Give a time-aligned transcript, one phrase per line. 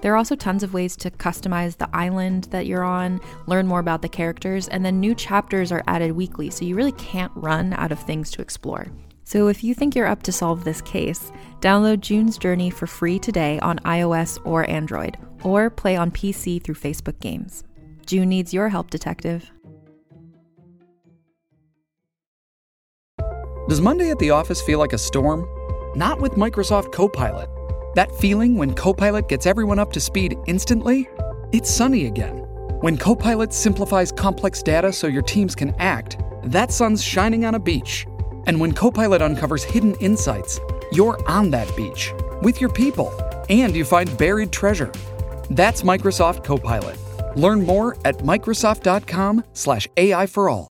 [0.00, 3.80] There are also tons of ways to customize the island that you're on, learn more
[3.80, 7.72] about the characters, and then new chapters are added weekly, so you really can't run
[7.72, 8.86] out of things to explore.
[9.24, 13.18] So if you think you're up to solve this case, download June's Journey for free
[13.18, 17.64] today on iOS or Android, or play on PC through Facebook Games.
[18.06, 19.50] June needs your help, detective.
[23.68, 25.44] Does Monday at the office feel like a storm?
[25.96, 27.48] Not with Microsoft Copilot.
[27.96, 31.08] That feeling when Copilot gets everyone up to speed instantly?
[31.52, 32.40] It's sunny again.
[32.82, 37.58] When Copilot simplifies complex data so your teams can act, that sun's shining on a
[37.58, 38.06] beach.
[38.46, 40.60] And when Copilot uncovers hidden insights,
[40.92, 43.10] you're on that beach with your people
[43.48, 44.92] and you find buried treasure.
[45.48, 46.98] That's Microsoft Copilot.
[47.34, 50.68] Learn more at Microsoft.com/slash AI for all.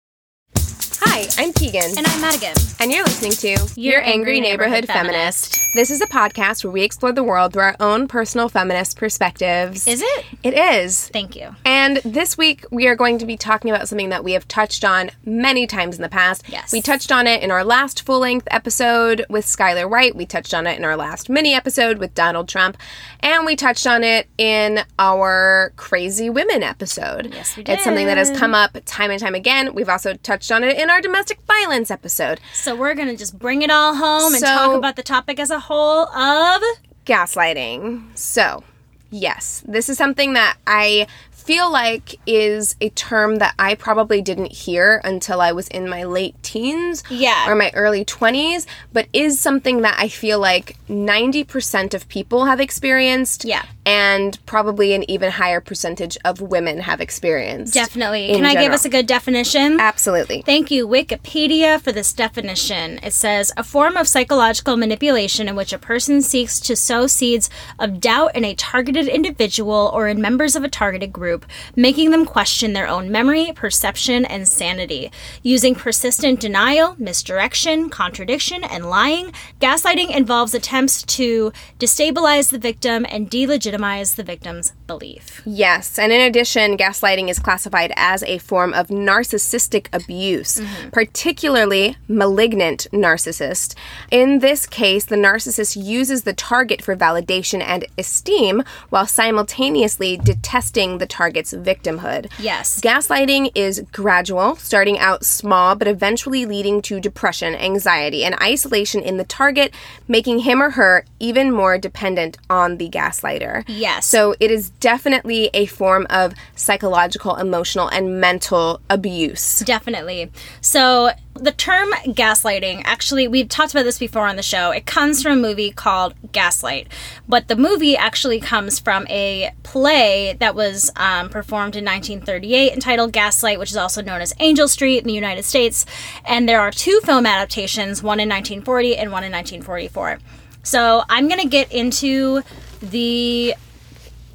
[1.02, 1.98] Hi, I'm Keegan.
[1.98, 2.54] And I'm Madigan.
[2.80, 5.59] And you're listening to Your Angry Neighborhood Feminist.
[5.72, 9.86] This is a podcast where we explore the world through our own personal feminist perspectives.
[9.86, 10.24] Is it?
[10.42, 11.06] It is.
[11.10, 11.54] Thank you.
[11.64, 14.84] And this week we are going to be talking about something that we have touched
[14.84, 16.42] on many times in the past.
[16.48, 16.72] Yes.
[16.72, 20.12] We touched on it in our last full length episode with Skylar Wright.
[20.16, 22.76] We touched on it in our last mini episode with Donald Trump.
[23.20, 27.32] And we touched on it in our Crazy Women episode.
[27.32, 27.74] Yes, we did.
[27.74, 29.72] It's something that has come up time and time again.
[29.72, 32.40] We've also touched on it in our domestic violence episode.
[32.54, 35.38] So we're going to just bring it all home and So- talk about the topic
[35.38, 36.62] as a whole of.
[37.06, 38.16] gaslighting.
[38.16, 38.62] So,
[39.10, 44.52] yes, this is something that I feel like is a term that I probably didn't
[44.52, 47.50] hear until I was in my late teens Yeah.
[47.50, 52.60] or my early 20s, but is something that I feel like 90% of people have
[52.60, 53.44] experienced.
[53.44, 53.64] Yeah.
[53.86, 57.72] And probably an even higher percentage of women have experienced.
[57.72, 58.28] Definitely.
[58.28, 59.80] in Can I give us a good definition?
[59.80, 60.42] Absolutely.
[60.42, 63.00] Thank you, Wikipedia, for this definition.
[63.02, 67.48] It says a form of psychological manipulation in which a person seeks to sow seeds
[67.78, 72.26] of doubt in a targeted individual or in members of a targeted group, making them
[72.26, 75.10] question their own memory, perception, and sanity.
[75.42, 83.30] Using persistent denial, misdirection, contradiction, and lying, gaslighting involves attempts to destabilize the victim and
[83.30, 85.42] delegitimize the victim's belief.
[85.44, 90.90] Yes, and in addition, gaslighting is classified as a form of narcissistic abuse, mm-hmm.
[90.90, 93.74] particularly malignant narcissist.
[94.10, 100.98] In this case, the narcissist uses the target for validation and esteem while simultaneously detesting
[100.98, 102.30] the target's victimhood.
[102.38, 102.80] Yes.
[102.80, 109.16] Gaslighting is gradual, starting out small, but eventually leading to depression, anxiety, and isolation in
[109.16, 109.72] the target,
[110.06, 113.59] making him or her even more dependent on the gaslighter.
[113.66, 114.06] Yes.
[114.06, 119.60] So it is definitely a form of psychological, emotional, and mental abuse.
[119.60, 120.30] Definitely.
[120.60, 124.72] So, the term gaslighting, actually, we've talked about this before on the show.
[124.72, 126.88] It comes from a movie called Gaslight.
[127.28, 133.12] But the movie actually comes from a play that was um, performed in 1938 entitled
[133.12, 135.86] Gaslight, which is also known as Angel Street in the United States.
[136.24, 140.18] And there are two film adaptations, one in 1940 and one in 1944.
[140.62, 142.42] So, I'm going to get into
[142.80, 143.54] the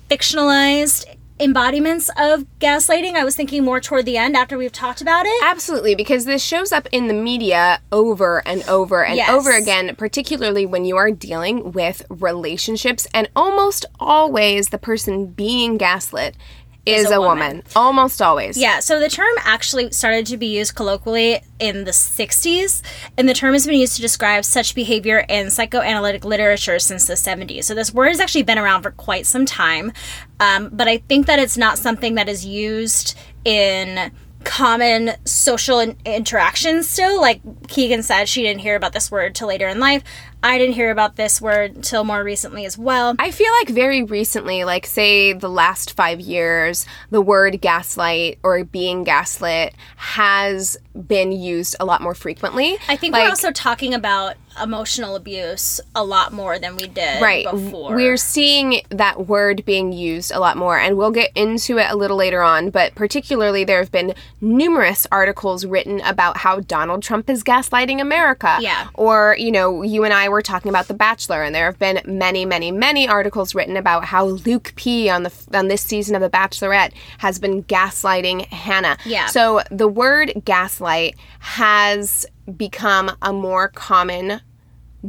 [0.10, 1.06] fictionalized
[1.38, 3.14] embodiments of gaslighting.
[3.16, 5.44] I was thinking more toward the end after we've talked about it.
[5.44, 9.30] Absolutely, because this shows up in the media over and over and Yes.
[9.30, 15.78] over again, particularly when you are dealing with relationships, and almost always the person being
[15.78, 16.36] gaslit
[16.86, 17.48] is, a a, woman.
[17.48, 17.64] woman.
[17.76, 18.58] Almost always.
[18.58, 22.82] Yeah, so the term actually started to be used colloquially in the 60s,
[23.18, 27.14] and the term has been used to describe such behavior in psychoanalytic literature since the
[27.14, 27.64] 70s.
[27.66, 29.94] So this word has actually been around for quite some time,
[30.40, 34.12] um, but I think that it's not something that is used in
[34.46, 37.20] common social in- interactions still.
[37.20, 40.04] Like Keegan said, she didn't hear about this word till later in life.
[40.42, 43.16] I didn't hear about this word till more recently as well.
[43.18, 48.64] I feel like very recently, like say the last five years, the word gaslight or
[48.64, 50.78] being gaslit has
[51.08, 52.78] been used a lot more frequently.
[52.88, 57.22] I think like, we're also talking about emotional abuse a lot more than we did
[57.22, 57.96] right before.
[57.96, 61.96] we're seeing that word being used a lot more and we'll get into it a
[61.96, 67.30] little later on but particularly there have been numerous articles written about how donald trump
[67.30, 68.88] is gaslighting america Yeah.
[68.94, 72.02] or you know you and i were talking about the bachelor and there have been
[72.06, 76.22] many many many articles written about how luke p on the on this season of
[76.22, 79.28] the bachelorette has been gaslighting hannah Yeah.
[79.28, 82.26] so the word gaslight has
[82.58, 84.42] become a more common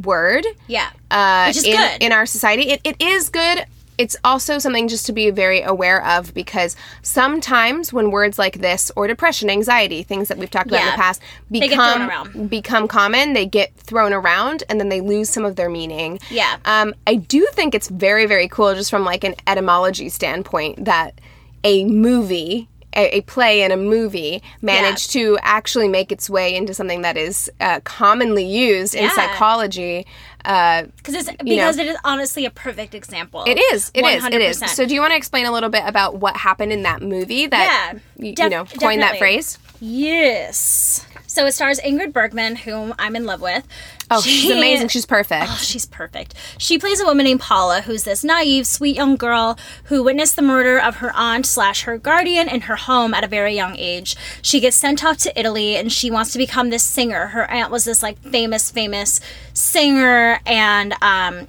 [0.03, 2.03] word yeah, uh, Which is in, good.
[2.03, 2.69] in our society.
[2.69, 3.65] It, it is good.
[3.97, 8.91] It's also something just to be very aware of because sometimes when words like this
[8.95, 11.19] or depression, anxiety, things that we've talked about in the past
[11.49, 16.19] become become common, they get thrown around and then they lose some of their meaning.
[16.29, 16.57] Yeah.
[16.65, 21.19] Um, I do think it's very very cool just from like an etymology standpoint that
[21.63, 26.73] a movie a, a play and a movie managed to actually make its way into
[26.73, 29.15] something that is uh, commonly used in Yeah.
[29.15, 30.05] psychology
[30.45, 31.35] uh, because it's know.
[31.43, 33.43] because it is honestly a perfect example.
[33.45, 33.91] It is.
[33.93, 34.23] It is.
[34.25, 34.61] It is.
[34.61, 34.69] 100%.
[34.69, 37.47] So, do you want to explain a little bit about what happened in that movie
[37.47, 39.57] that Yeah, y- you know coined that phrase?
[39.81, 41.05] Yes.
[41.37, 43.67] So it stars Ingrid Bergman, whom I'm in love with.
[44.09, 44.87] Oh, she's amazing.
[44.87, 45.45] She's perfect.
[45.47, 46.33] Oh, she's perfect.
[46.57, 50.41] She plays a woman named Paula, who's this naive, sweet young girl who witnessed the
[50.41, 54.15] murder of her aunt slash her guardian in her home at a very young age.
[54.41, 57.27] She gets sent off to Italy and she wants to become this singer.
[57.27, 59.19] Her aunt was this like famous, famous
[59.53, 61.47] singer, and um,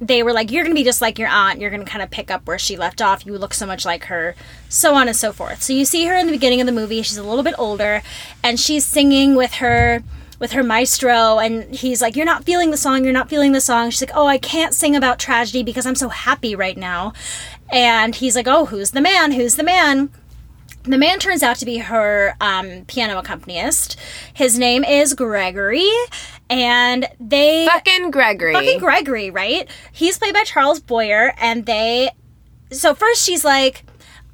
[0.00, 1.60] they were like, "You're gonna be just like your aunt.
[1.60, 3.24] You're gonna kind of pick up where she left off.
[3.24, 4.34] You look so much like her."
[4.68, 5.62] So on and so forth.
[5.62, 7.02] So you see her in the beginning of the movie.
[7.02, 8.02] She's a little bit older,
[8.42, 10.02] and she's singing with her
[10.38, 13.60] with her maestro and he's like you're not feeling the song you're not feeling the
[13.60, 17.12] song she's like oh i can't sing about tragedy because i'm so happy right now
[17.70, 20.10] and he's like oh who's the man who's the man
[20.82, 23.96] the man turns out to be her um, piano accompanist
[24.34, 25.88] his name is gregory
[26.48, 28.52] and they Fucking Gregory.
[28.52, 29.68] fucking Gregory, right?
[29.92, 32.10] He's played by Charles Boyer, and they.
[32.70, 33.84] So first she's like,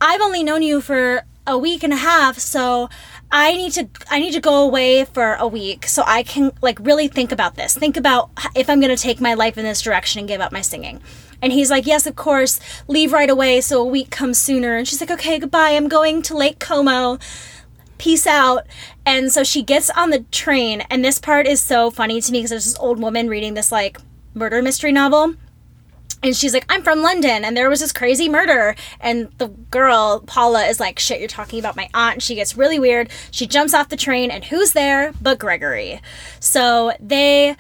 [0.00, 2.88] "I've only known you for a week and a half, so
[3.30, 6.78] I need to I need to go away for a week so I can like
[6.80, 7.74] really think about this.
[7.74, 10.52] Think about if I'm going to take my life in this direction and give up
[10.52, 11.00] my singing."
[11.40, 12.60] And he's like, "Yes, of course.
[12.86, 15.70] Leave right away so a week comes sooner." And she's like, "Okay, goodbye.
[15.70, 17.18] I'm going to Lake Como."
[18.02, 18.66] Peace out.
[19.06, 22.38] And so she gets on the train, and this part is so funny to me
[22.38, 23.99] because there's this old woman reading this like
[24.34, 25.34] murder mystery novel.
[26.25, 28.75] And she's like, I'm from London, and there was this crazy murder.
[29.00, 32.14] And the girl, Paula, is like, Shit, you're talking about my aunt.
[32.14, 33.08] And she gets really weird.
[33.31, 36.00] She jumps off the train, and who's there but Gregory?
[36.40, 37.56] So they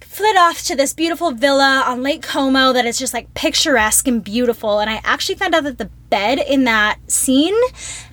[0.00, 4.22] flit off to this beautiful villa on Lake Como that is just like picturesque and
[4.22, 4.78] beautiful.
[4.78, 7.56] And I actually found out that the bed in that scene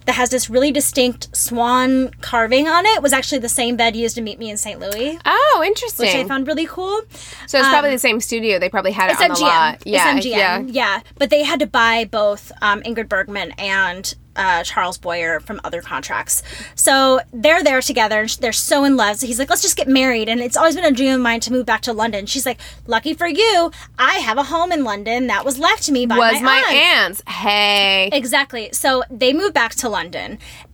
[0.10, 4.16] that has this really distinct swan carving on it was actually the same bed used
[4.16, 4.80] to meet me in St.
[4.80, 6.08] Louis, oh, interesting.
[6.08, 7.02] which I found really cool.
[7.46, 8.58] so it's probably the same studio.
[8.58, 9.42] They probably had it It's on the MGM.
[9.42, 9.84] lot.
[9.86, 10.32] Yeah, it's MGM.
[10.32, 10.60] yeah.
[10.68, 11.02] Yeah.
[11.20, 15.82] But they had to buy both um, Ingrid Bergman and uh, Charles Boyer from other
[15.82, 16.42] contracts.
[16.74, 19.18] So they're there together and they're so in love.
[19.18, 20.30] So he's like, let's just get married.
[20.30, 22.26] And it's always been a dream of mine to move back to London.
[22.26, 22.58] She's like,
[22.88, 26.18] lucky for you, I have a home in London that was left to me by
[26.18, 27.20] Was my, my aunt.
[27.20, 27.22] aunt's.
[27.28, 28.10] Hey.
[28.14, 28.70] Exactly.
[28.72, 29.99] So they move back to London,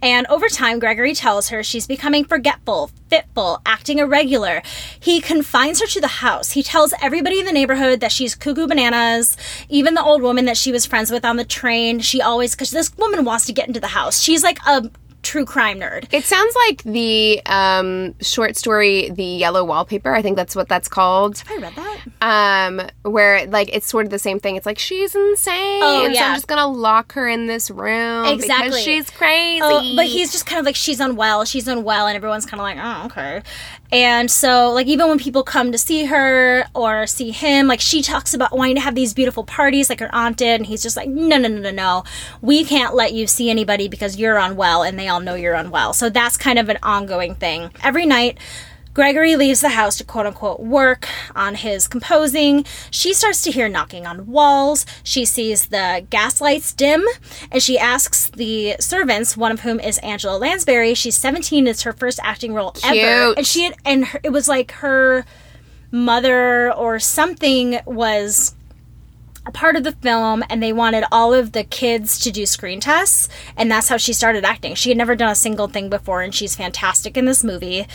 [0.01, 4.61] and over time, Gregory tells her she's becoming forgetful, fitful, acting irregular.
[4.99, 6.51] He confines her to the house.
[6.51, 9.37] He tells everybody in the neighborhood that she's cuckoo bananas.
[9.69, 12.71] Even the old woman that she was friends with on the train, she always, because
[12.71, 14.21] this woman wants to get into the house.
[14.21, 14.89] She's like a
[15.25, 16.07] true crime nerd.
[16.13, 20.87] It sounds like the um, short story, "The Yellow Wallpaper." I think that's what that's
[20.87, 21.39] called.
[21.39, 21.99] Have I read that.
[22.21, 24.55] Um, where like it's sort of the same thing.
[24.55, 25.81] It's like she's insane.
[25.83, 26.27] Oh, So yeah.
[26.29, 28.69] I'm just gonna lock her in this room Exactly.
[28.69, 29.59] because she's crazy.
[29.63, 32.63] Oh, but he's just kind of like she's unwell, she's unwell, and everyone's kind of
[32.63, 33.41] like, oh, okay.
[33.91, 38.01] And so, like, even when people come to see her or see him, like, she
[38.01, 40.97] talks about wanting to have these beautiful parties, like her aunt did, and he's just
[40.97, 42.03] like, no, no, no, no, no,
[42.41, 45.93] we can't let you see anybody because you're unwell, and they all know you're unwell.
[45.93, 47.71] So that's kind of an ongoing thing.
[47.83, 48.37] Every night.
[48.95, 52.65] Gregory leaves the house to quote unquote work on his composing.
[52.89, 54.85] She starts to hear knocking on walls.
[55.03, 57.03] She sees the gas lights dim
[57.51, 60.93] and she asks the servants, one of whom is Angela Lansbury.
[60.93, 62.95] She's 17, it's her first acting role ever.
[63.37, 65.25] And she had, and her, it was like her
[65.91, 68.55] mother or something was
[69.45, 72.79] a part of the film and they wanted all of the kids to do screen
[72.79, 74.73] tests and that's how she started acting.
[74.73, 77.85] She had never done a single thing before and she's fantastic in this movie.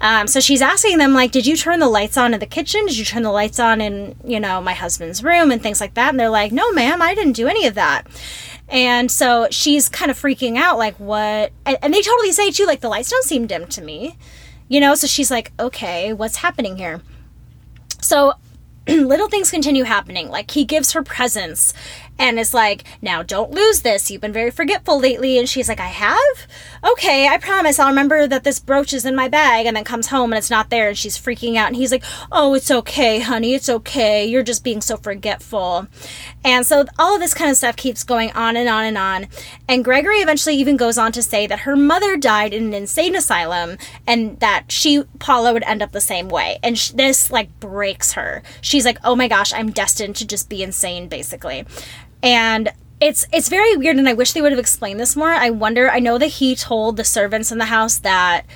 [0.00, 2.86] Um, so she's asking them like did you turn the lights on in the kitchen?
[2.86, 5.50] Did you turn the lights on in you know my husband's room?
[5.50, 6.10] and things like that.
[6.10, 8.06] And they're like no ma'am i didn't do any of that.
[8.68, 11.52] And so she's kind of freaking out like what?
[11.66, 14.16] And, and they totally say too like the lights don't seem dim to me
[14.68, 14.94] you know?
[14.94, 17.02] So she's like okay what's happening here?
[18.00, 18.34] So
[18.88, 20.28] little things continue happening.
[20.28, 21.72] Like he gives her presents
[22.18, 24.10] and is like, now don't lose this.
[24.10, 25.38] You've been very forgetful lately.
[25.38, 26.46] And she's like, I have?
[26.92, 27.78] Okay, I promise.
[27.78, 29.66] I'll remember that this brooch is in my bag.
[29.66, 30.88] And then comes home and it's not there.
[30.88, 31.68] And she's freaking out.
[31.68, 33.54] And he's like, oh, it's okay, honey.
[33.54, 34.24] It's okay.
[34.24, 35.88] You're just being so forgetful.
[36.44, 39.26] And so all of this kind of stuff keeps going on and on and on.
[39.68, 43.16] And Gregory eventually even goes on to say that her mother died in an insane
[43.16, 46.58] asylum and that she, Paula, would end up the same way.
[46.62, 48.42] And sh- this like breaks her.
[48.60, 51.64] She's like, oh my gosh, I'm destined to just be insane, basically
[52.22, 55.30] and it's it's very weird and i wish they would have explained this more.
[55.30, 58.46] I wonder i know that he told the servants in the house that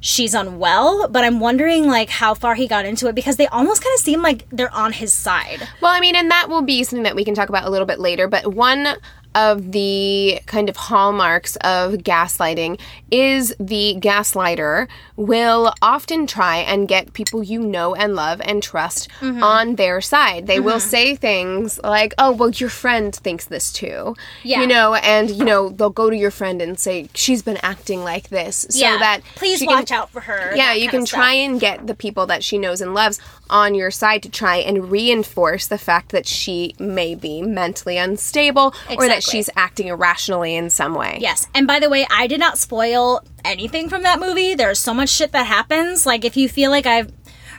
[0.00, 3.82] she's unwell but i'm wondering like how far he got into it because they almost
[3.84, 5.68] kind of seem like they're on his side.
[5.80, 7.86] Well i mean and that will be something that we can talk about a little
[7.86, 8.88] bit later but one
[9.34, 12.78] of the kind of hallmarks of gaslighting
[13.10, 19.08] is the gaslighter will often try and get people you know and love and trust
[19.20, 19.42] mm-hmm.
[19.42, 20.46] on their side.
[20.46, 20.64] They mm-hmm.
[20.64, 24.60] will say things like, "Oh, well your friend thinks this too." Yeah.
[24.60, 28.04] You know, and you know, they'll go to your friend and say, "She's been acting
[28.04, 28.98] like this." So yeah.
[28.98, 30.54] that please watch can, out for her.
[30.54, 33.20] Yeah, you can try and get the people that she knows and loves
[33.52, 38.68] on your side to try and reinforce the fact that she may be mentally unstable
[38.68, 38.96] exactly.
[38.96, 41.18] or that she's acting irrationally in some way.
[41.20, 41.46] Yes.
[41.54, 44.54] And by the way, I did not spoil anything from that movie.
[44.54, 46.06] There's so much shit that happens.
[46.06, 47.12] Like, if you feel like I've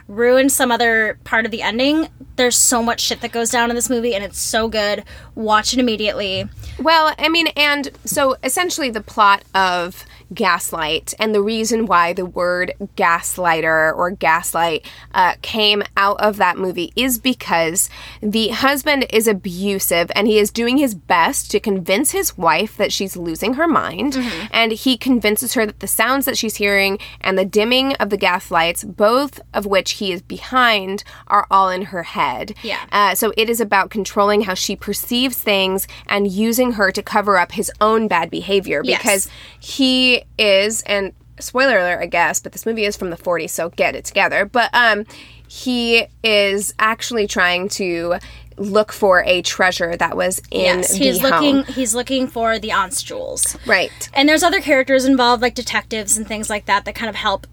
[0.08, 3.76] ruined some other part of the ending, there's so much shit that goes down in
[3.76, 5.04] this movie and it's so good.
[5.34, 6.48] Watch it immediately.
[6.78, 11.14] Well, I mean, and so essentially the plot of gaslight.
[11.18, 16.92] And the reason why the word gaslighter or gaslight uh, came out of that movie
[16.96, 17.88] is because
[18.20, 22.92] the husband is abusive and he is doing his best to convince his wife that
[22.92, 24.14] she's losing her mind.
[24.14, 24.46] Mm-hmm.
[24.50, 28.16] And he convinces her that the sounds that she's hearing and the dimming of the
[28.16, 32.54] gas lights, both of which he is behind, are all in her head.
[32.62, 32.80] Yeah.
[32.92, 37.36] Uh, so it is about controlling how she perceives things and using her to cover
[37.36, 39.30] up his own bad behavior because yes.
[39.60, 43.70] he is, and spoiler alert, I guess, but this movie is from the 40s, so
[43.70, 44.44] get it together.
[44.44, 45.04] But um,
[45.48, 48.16] he is actually trying to
[48.56, 51.64] look for a treasure that was in yes, he's the looking home.
[51.64, 53.56] he's looking for the aunts jewels.
[53.66, 54.08] Right.
[54.14, 57.46] And there's other characters involved like detectives and things like that that kind of help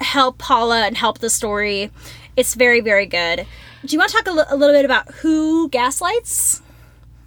[0.00, 1.90] help paula and help the story.
[2.36, 3.46] It's very very good.
[3.84, 6.60] Do you want to talk a, l- a little bit about who gaslights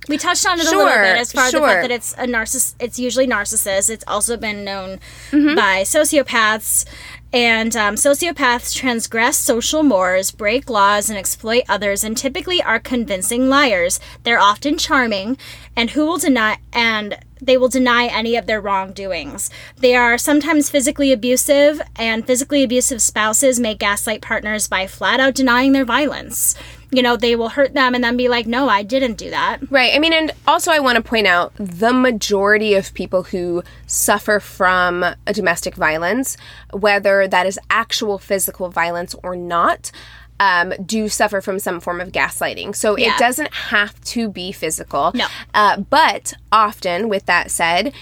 [0.10, 2.14] we touched on it sure, a little bit as far as the fact that it's
[2.14, 2.74] a narciss.
[2.80, 3.92] It's usually narcissists.
[3.92, 5.00] It's also been known
[5.30, 5.56] mm-hmm.
[5.56, 6.86] by sociopaths.
[7.32, 13.50] And um, sociopaths transgress social mores, break laws, and exploit others, and typically are convincing
[13.50, 14.00] liars.
[14.24, 15.38] They're often charming,
[15.76, 19.50] and who will deny and they will deny any of their wrongdoings.
[19.78, 25.36] They are sometimes physically abusive, and physically abusive spouses may gaslight partners by flat out
[25.36, 26.56] denying their violence
[26.92, 29.60] you know, they will hurt them and then be like, no, I didn't do that.
[29.70, 29.94] Right.
[29.94, 34.40] I mean, and also I want to point out the majority of people who suffer
[34.40, 36.36] from a domestic violence,
[36.72, 39.92] whether that is actual physical violence or not,
[40.40, 42.76] um, do suffer from some form of gaslighting.
[42.76, 43.14] So yeah.
[43.14, 45.12] it doesn't have to be physical.
[45.14, 45.28] No.
[45.54, 47.94] Uh, but often, with that said,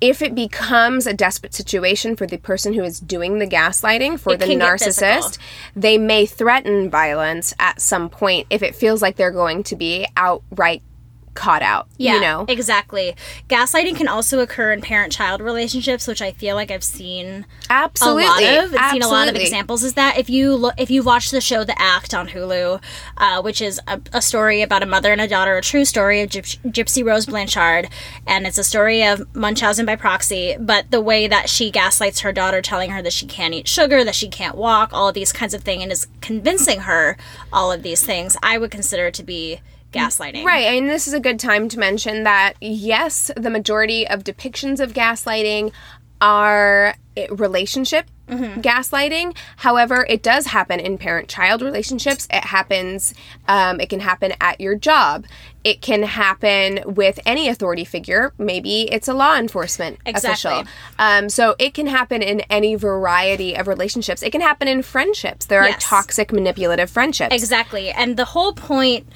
[0.00, 4.34] if it becomes a desperate situation for the person who is doing the gaslighting, for
[4.34, 5.38] it the narcissist,
[5.74, 10.06] they may threaten violence at some point if it feels like they're going to be
[10.16, 10.82] outright
[11.38, 11.86] caught out.
[11.96, 13.14] Yeah, you know exactly.
[13.48, 18.26] Gaslighting can also occur in parent-child relationships, which I feel like I've seen absolutely a
[18.26, 18.74] lot of.
[18.74, 19.84] I've seen a lot of examples.
[19.84, 22.82] Is that if you look, if you watch the show The Act on Hulu,
[23.16, 26.20] uh, which is a, a, story about a mother and a daughter, a true story
[26.22, 27.88] of Gyp- Gypsy Rose Blanchard,
[28.26, 30.56] and it's a story of Munchausen by proxy.
[30.58, 34.02] But the way that she gaslights her daughter, telling her that she can't eat sugar,
[34.02, 37.16] that she can't walk, all of these kinds of things, and is convincing her
[37.52, 39.60] all of these things, I would consider to be
[39.92, 40.44] gaslighting.
[40.44, 40.66] Right.
[40.66, 44.92] And this is a good time to mention that, yes, the majority of depictions of
[44.92, 45.72] gaslighting
[46.20, 46.94] are
[47.30, 48.60] relationship mm-hmm.
[48.60, 49.36] gaslighting.
[49.56, 52.26] However, it does happen in parent child relationships.
[52.30, 53.14] It happens,
[53.46, 55.26] um, it can happen at your job.
[55.64, 58.32] It can happen with any authority figure.
[58.38, 60.50] Maybe it's a law enforcement exactly.
[60.50, 60.72] official.
[60.98, 64.22] Um, so it can happen in any variety of relationships.
[64.22, 65.46] It can happen in friendships.
[65.46, 65.76] There yes.
[65.76, 67.34] are toxic, manipulative friendships.
[67.34, 67.90] Exactly.
[67.90, 69.06] And the whole point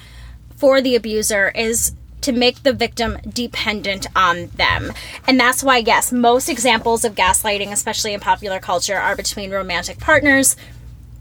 [0.63, 1.91] for the abuser is
[2.21, 4.93] to make the victim dependent on them.
[5.27, 9.99] And that's why, yes, most examples of gaslighting, especially in popular culture, are between romantic
[9.99, 10.55] partners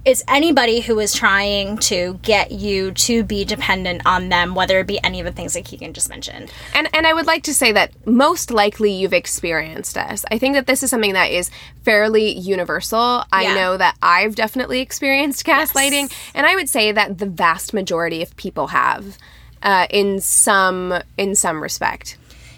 [0.05, 4.87] it's anybody who is trying to get you to be dependent on them, whether it
[4.87, 6.53] be any of the things that Keegan just mentioned.
[6.75, 10.25] And and I would like to say that most likely you've experienced this.
[10.31, 11.51] I think that this is something that is
[11.85, 13.25] fairly universal.
[13.33, 13.55] I Yeah.
[13.55, 18.35] know that I've definitely experienced gaslighting, and I would say that the vast majority of
[18.37, 19.17] people have,
[19.63, 22.17] uh, in some in some respect.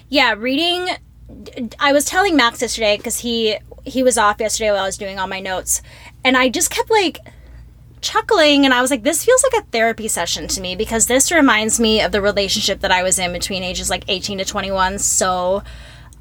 [0.09, 0.89] Yeah, reading.
[1.81, 5.19] I was telling Max yesterday because he he was off yesterday while I was doing
[5.19, 5.83] all my notes,
[6.25, 7.19] and I just kept like
[8.01, 11.33] chuckling, and I was like, "This feels like a therapy session to me because this
[11.33, 14.71] reminds me of the relationship that I was in between ages like eighteen to twenty
[14.71, 15.63] one so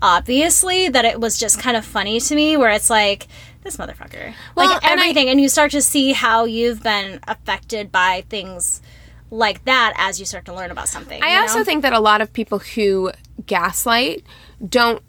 [0.01, 3.27] obviously that it was just kind of funny to me, where it's like."
[3.63, 4.33] This motherfucker.
[4.55, 5.29] Well, like and I- everything.
[5.29, 8.81] and you start to see how you've been affected by things
[9.33, 11.21] like that as you start to learn about something.
[11.23, 11.63] I also know?
[11.65, 13.11] think that a lot of people who
[13.47, 14.23] gaslight
[14.69, 15.01] don't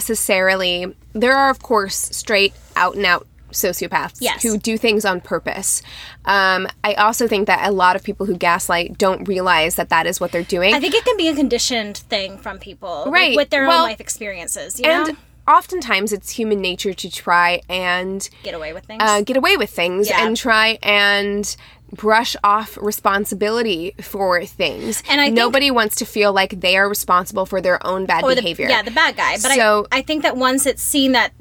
[0.00, 0.94] necessarily.
[1.12, 4.42] There are, of course, straight out and out sociopaths Yes.
[4.42, 5.80] who do things on purpose.
[6.24, 10.06] Um, I also think that a lot of people who gaslight don't realize that that
[10.06, 10.74] is what they're doing.
[10.74, 13.36] I think it can be a conditioned thing from people, like, Right.
[13.36, 14.78] with their Well, own life experiences.
[14.80, 15.14] You and know,
[15.48, 19.00] oftentimes it's human nature to try and get away with things.
[19.02, 20.26] uh, get away with things Yeah.
[20.26, 21.56] and try and
[21.92, 25.02] brush off responsibility for things.
[25.08, 28.34] And I nobody wants to feel like they are responsible for their own bad or
[28.34, 28.68] the, behavior.
[28.68, 29.32] yeah, the bad guy.
[29.34, 31.32] But So- I, I think that once it's seen that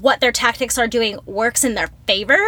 [0.00, 2.38] what their tactics are doing works in their favor,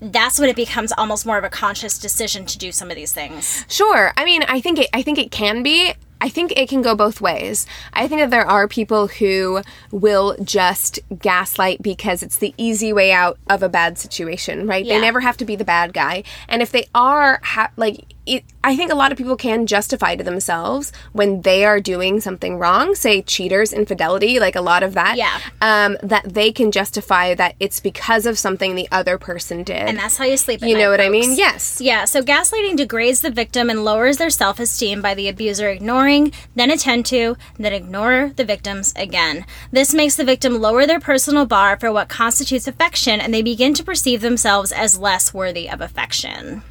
[0.00, 3.12] that's when it becomes almost more of a conscious decision to do some of these
[3.12, 3.64] things.
[3.68, 4.12] Sure.
[4.16, 4.90] I mean, I think it.
[4.92, 5.94] I think it can be.
[6.20, 7.66] I think it can go both ways.
[7.92, 13.12] I think that there are people who will just gaslight because it's the easy way
[13.12, 14.84] out of a bad situation, right?
[14.84, 14.94] Yeah.
[14.94, 16.24] They never have to be the bad guy.
[16.48, 20.16] And if they are, ha- like, it, I think a lot of people can justify
[20.16, 24.92] to themselves when they are doing something wrong, say cheaters, infidelity, like a lot of
[24.94, 25.16] that.
[25.16, 25.40] Yeah.
[25.62, 29.76] Um, that they can justify that it's because of something the other person did.
[29.76, 31.36] And that's how you sleep at you night, know what I mean?
[31.36, 31.80] Yes.
[31.80, 36.32] Yeah, so gaslighting degrades the victim and lowers their self esteem by the abuser ignoring,
[36.54, 39.46] then attend to, then ignore the victims again.
[39.72, 43.72] This makes the victim lower their personal bar for what constitutes affection and they begin
[43.74, 46.62] to perceive themselves as less worthy of affection.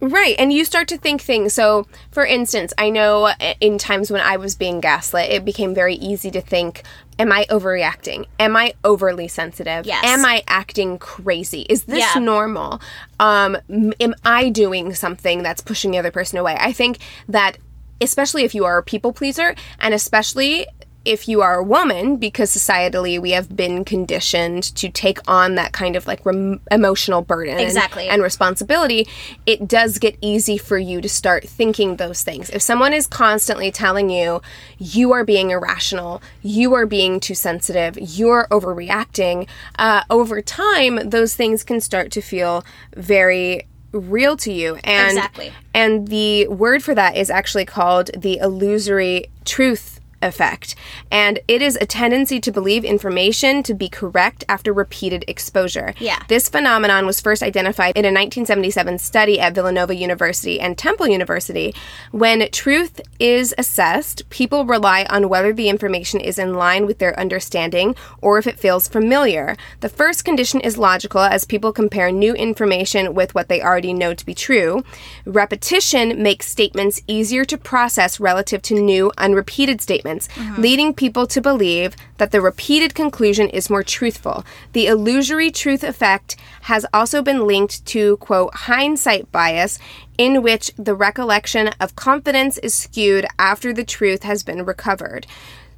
[0.00, 1.52] Right, and you start to think things.
[1.52, 5.74] So, for instance, I know uh, in times when I was being gaslit, it became
[5.74, 6.82] very easy to think,
[7.18, 8.24] am I overreacting?
[8.38, 9.84] Am I overly sensitive?
[9.84, 10.02] Yes.
[10.04, 11.66] Am I acting crazy?
[11.68, 12.18] Is this Yeah.
[12.20, 12.80] normal?
[13.18, 13.58] Um,
[14.00, 16.56] am I doing something that's pushing the other person away?
[16.58, 17.58] I think that
[18.00, 20.66] especially if you are a people pleaser and especially
[21.04, 25.72] if you are a woman because societally we have been conditioned to take on that
[25.72, 28.08] kind of like rem- emotional burden and- Exactly.
[28.08, 29.08] and responsibility,
[29.46, 32.50] it does get easy for you to start thinking those things.
[32.50, 34.42] If someone is constantly telling you,
[34.78, 41.34] you are being irrational, you are being too sensitive, you're overreacting, uh, over time, those
[41.34, 42.64] things can start to feel
[42.96, 44.76] very real to you.
[44.84, 45.52] And, Exactly.
[45.74, 50.74] And the word for that is actually called the illusory truth effect.
[51.10, 55.94] And it is a tendency to believe information to be correct after repeated exposure.
[55.98, 56.22] Yeah.
[56.28, 61.74] This phenomenon was first identified in a 1977 study at Villanova University and Temple University.
[62.10, 67.18] When truth is assessed, people rely on whether the information is in line with their
[67.18, 69.56] understanding or if it feels familiar.
[69.80, 74.14] The first condition is logical as people compare new information with what they already know
[74.14, 74.84] to be true.
[75.24, 80.09] Repetition makes statements easier to process relative to new, unrepeated statements,
[80.58, 84.44] leading people to believe that the repeated conclusion is more truthful.
[84.72, 89.78] The illusory truth effect has also been linked to, quote, hindsight bias,
[90.18, 95.26] in which the recollection of confidence is skewed after the truth has been recovered.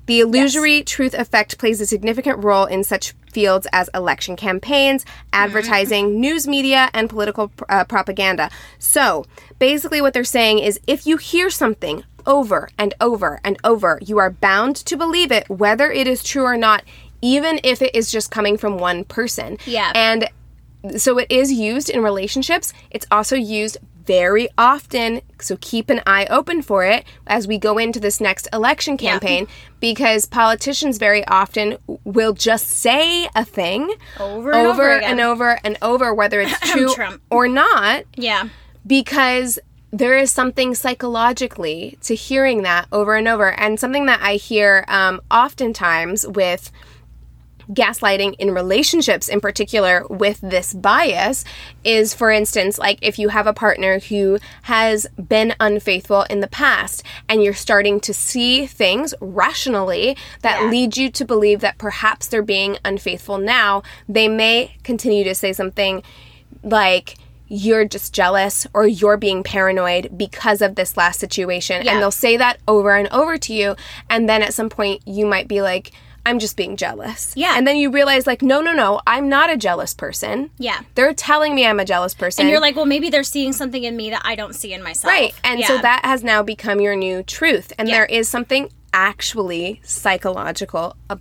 [0.07, 6.21] The illusory truth effect plays a significant role in such fields as election campaigns, advertising,
[6.21, 8.51] news media, and political uh, propaganda.
[8.79, 9.25] So,
[9.59, 14.19] basically, what they're saying is if you hear something over and over and over, you
[14.19, 16.83] are bound to believe it, whether it is true or not,
[17.21, 19.59] even if it is just coming from one person.
[19.67, 19.93] Yeah.
[19.95, 20.29] And
[20.99, 22.73] so it is used in relationships.
[22.91, 25.21] It's also used very often.
[25.41, 29.47] So keep an eye open for it as we go into this next election campaign
[29.79, 35.11] because politicians very often will just say a thing Over and over again.
[35.13, 36.93] and over and over, whether it's true
[37.31, 38.49] or not, Yeah.
[38.85, 39.61] because
[39.93, 43.53] there is something psychologically to hearing that over and over.
[43.53, 46.71] And something that I hear um, oftentimes with
[47.71, 51.45] gaslighting in relationships in particular with this bias
[51.85, 56.49] is for instance like if you have a partner who has been unfaithful in the
[56.49, 60.71] past and you're starting to see things rationally that Yeah.
[60.71, 65.53] lead you to believe that perhaps they're being unfaithful now they may continue to say
[65.53, 66.03] something
[66.65, 67.15] like
[67.55, 71.85] you're just jealous or you're being paranoid because of this last situation.
[71.85, 71.93] Yeah.
[71.93, 73.77] And they'll say that over and over to you.
[74.09, 75.93] And then at some point, you might be like,
[76.25, 77.35] I'm just being jealous.
[77.37, 77.55] Yeah.
[77.59, 80.51] And then you realize, like, no, no, no, I'm not a jealous person.
[80.57, 80.81] Yeah.
[80.95, 82.43] They're telling me I'm a jealous person.
[82.47, 84.83] And you're like, well, maybe they're seeing something in me that I don't see in
[84.83, 85.13] myself.
[85.13, 85.35] Right.
[85.45, 87.73] And so that has now become your new truth.
[87.77, 87.97] And Yeah.
[87.97, 91.21] there is something actually psychological about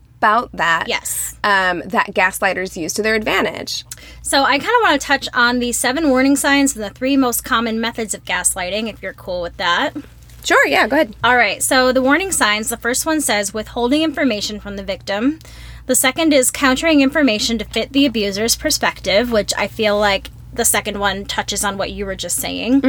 [0.54, 0.88] that.
[0.88, 1.36] Yes.
[1.44, 3.84] Um, that gaslighters use to their advantage.
[4.22, 7.18] So I kind of want to touch on the seven warning signs and the three
[7.18, 9.96] most common methods of gaslighting, if you're cool with that.
[10.44, 11.16] Sure, yeah, go ahead.
[11.24, 15.40] All right, so the warning signs the first one says withholding information from the victim.
[15.86, 20.66] The second is countering information to fit the abuser's perspective, which I feel like the
[20.66, 22.82] second one touches on what you were just saying.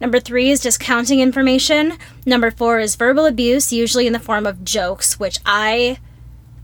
[0.00, 1.96] Number three is discounting information.
[2.24, 5.98] Number four is verbal abuse, usually in the form of jokes, which I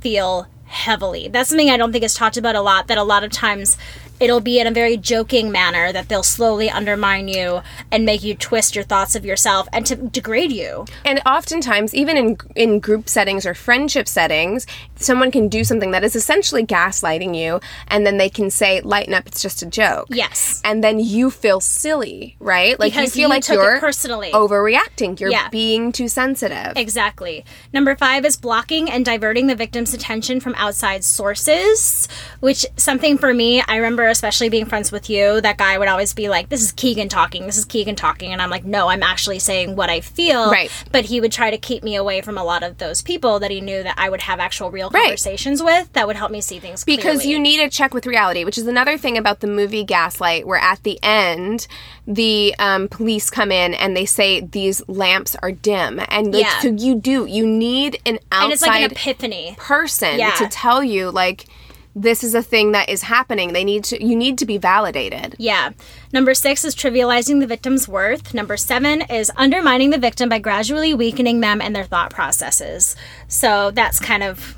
[0.02, 1.28] feel heavily.
[1.28, 3.78] That's something I don't think is talked about a lot, that a lot of times
[4.22, 8.34] it'll be in a very joking manner that they'll slowly undermine you and make you
[8.34, 10.86] twist your thoughts of yourself and to degrade you.
[11.04, 16.04] And oftentimes, even in in group settings or friendship settings, someone can do something that
[16.04, 20.06] is essentially gaslighting you, and then they can say, "Lighten up, it's just a joke."
[20.10, 20.60] Yes.
[20.64, 22.78] And then you feel silly, right?
[22.78, 24.30] Like Because you feel you like took you're personally.
[24.32, 25.18] overreacting.
[25.18, 25.48] You're Yeah.
[25.48, 26.72] being too sensitive.
[26.76, 27.44] Exactly.
[27.72, 32.06] Number five is blocking and diverting the victim's attention from outside sources,
[32.40, 36.14] which something for me, I remember especially being friends with you, that guy would always
[36.14, 38.32] be like, This is Keegan talking, this is Keegan talking.
[38.32, 40.50] And I'm like, No, I'm actually saying what I feel.
[40.52, 40.70] Right.
[40.92, 43.50] But he would try to keep me away from a lot of those people that
[43.50, 45.02] he knew that I would have actual real Right.
[45.02, 48.44] conversations with that would help me see things because you need a check with reality,
[48.44, 51.66] which is another thing about the movie Gaslight, where at the end
[52.06, 56.60] the um, police come in and they say these lamps are dim, and like, Yeah.
[56.60, 59.54] so you do you need an outside and it's like an epiphany.
[59.58, 60.32] person Yeah.
[60.32, 61.46] to tell you like
[61.94, 63.52] this is a thing that is happening.
[63.52, 65.36] They need to you need to be validated.
[65.38, 65.70] Yeah.
[66.12, 68.32] Number six is trivializing the victim's worth.
[68.32, 72.96] Number seven is undermining the victim by gradually weakening them and their thought processes.
[73.28, 74.56] So that's kind of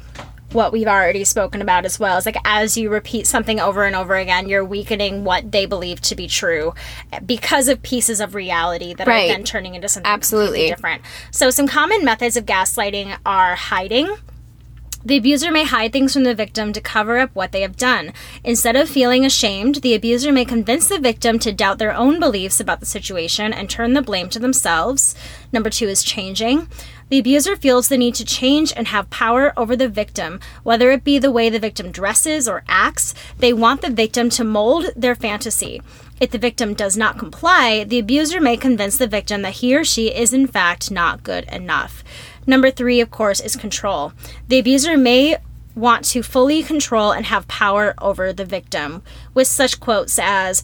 [0.52, 2.16] what we've already spoken about as well.
[2.16, 6.00] Is like as you repeat something over and over again, you're weakening what they believe
[6.02, 6.72] to be true
[7.26, 9.28] because of pieces of reality that Right.
[9.28, 10.68] are then turning into something Absolutely.
[10.68, 11.02] completely different.
[11.32, 14.14] So some common methods of gaslighting are hiding.
[15.06, 18.14] The abuser may hide things from the victim to cover up what they have done.
[18.42, 22.58] Instead of feeling ashamed, the abuser may convince the victim to doubt their own beliefs
[22.58, 25.14] about the situation and turn the blame to themselves.
[25.52, 26.68] Number two is changing.
[27.10, 31.04] The abuser feels the need to change and have power over the victim, whether it
[31.04, 33.14] be the way the victim dresses or acts.
[33.38, 35.82] They want the victim to mold their fantasy.
[36.18, 39.84] If the victim does not comply, the abuser may convince the victim that he or
[39.84, 42.02] she is in fact not good enough.
[42.46, 44.12] Number three, of course, is control.
[44.48, 45.36] The abuser may
[45.74, 49.02] want to fully control and have power over the victim
[49.34, 50.62] with such quotes as,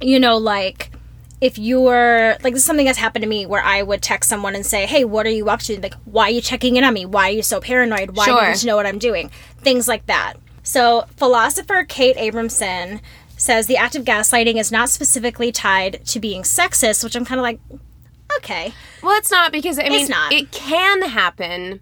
[0.00, 0.90] you know, like,
[1.40, 4.54] if you're like this is something that's happened to me where I would text someone
[4.54, 6.94] and say, "Hey, what are you up to?" Like, why are you checking in on
[6.94, 7.04] me?
[7.04, 8.16] Why are you so paranoid?
[8.16, 8.42] Why do Sure.
[8.42, 9.30] you need to know what I'm doing?
[9.60, 10.34] Things like that.
[10.62, 13.00] So, philosopher Kate Abramson
[13.36, 17.38] says the act of gaslighting is not specifically tied to being sexist, which I'm kind
[17.38, 17.60] of like,
[18.38, 18.72] okay,
[19.02, 20.32] Well, it's not because I mean not.
[20.32, 21.80] it can happen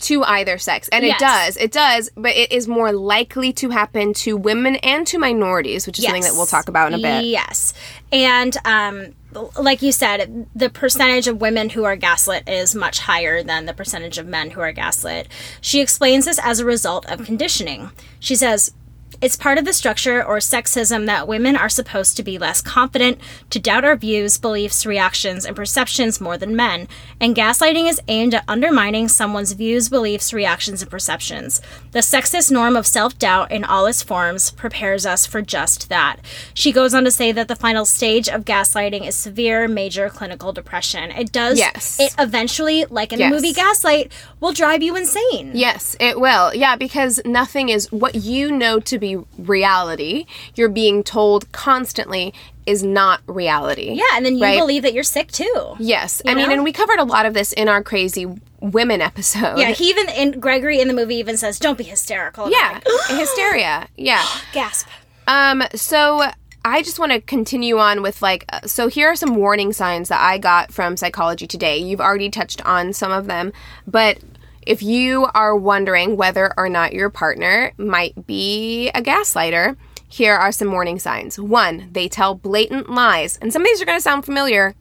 [0.00, 1.16] to either sex and Yes.
[1.16, 5.18] it does it does but it is more likely to happen to women and to
[5.18, 7.72] minorities which is something that we'll talk about in a bit Yes.
[8.12, 9.14] And um,
[9.58, 13.72] like you said, the percentage of women who are gaslit is much higher than the
[13.72, 15.26] percentage of men who are gaslit.
[15.60, 17.90] She explains this as a result of conditioning.
[18.20, 18.72] She says,
[19.20, 23.18] it's part of the structure or sexism that women are supposed to be less confident,
[23.50, 26.88] to doubt our views, beliefs, reactions, and perceptions more than men.
[27.20, 31.60] And gaslighting is aimed at undermining someone's views, beliefs, reactions, and perceptions.
[31.92, 36.16] The sexist norm of self doubt in all its forms prepares us for just that.
[36.54, 40.52] She goes on to say that the final stage of gaslighting is severe, major clinical
[40.52, 41.10] depression.
[41.10, 41.98] It does, Yes.
[42.00, 43.30] it eventually, like in Yes.
[43.30, 45.52] the movie Gaslight, will drive you insane.
[45.54, 46.54] Yes, it will.
[46.54, 49.03] Yeah, because nothing is what you know to be
[49.38, 52.32] reality, you're being told constantly
[52.66, 53.92] is not reality.
[53.92, 54.58] Yeah, and then you Right.
[54.58, 55.76] believe that you're sick too.
[55.78, 56.22] Yes.
[56.26, 58.26] I mean, and we covered a lot of this in our crazy
[58.60, 59.58] women episode.
[59.58, 62.80] Yeah, he even in Gregory in the movie even says, "Don't be hysterical." Yeah.
[62.84, 62.84] like,
[63.20, 63.88] Hysteria.
[63.96, 64.24] Yeah.
[64.52, 64.86] gasp.
[65.26, 66.30] Um, so
[66.66, 70.08] I just want to continue on with like, uh, so here are some warning signs
[70.08, 71.76] that I got from Psychology Today.
[71.76, 73.52] You've already touched on some of them,
[73.86, 74.16] but
[74.66, 79.76] if you are wondering whether or not your partner might be a gaslighter,
[80.08, 81.38] here are some warning signs.
[81.38, 84.74] One, they tell blatant lies, and some of these are going to sound familiar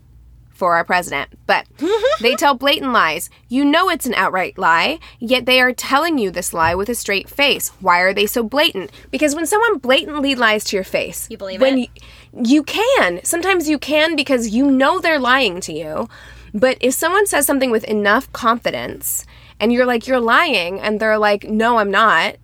[0.51, 1.65] for our president, but
[2.21, 3.29] they tell blatant lies.
[3.49, 6.95] You know it's an outright lie, yet they are telling you this lie with a
[6.95, 7.69] straight face.
[7.79, 8.91] Why are they so blatant?
[9.11, 11.89] Because when someone blatantly lies to your face, You believe when it?
[12.33, 13.19] You, You can.
[13.23, 16.07] Sometimes you can because you know they're lying to you.
[16.53, 19.25] But if someone says something with enough confidence
[19.59, 22.35] and you're like, you're lying, and they're like, no, I'm not,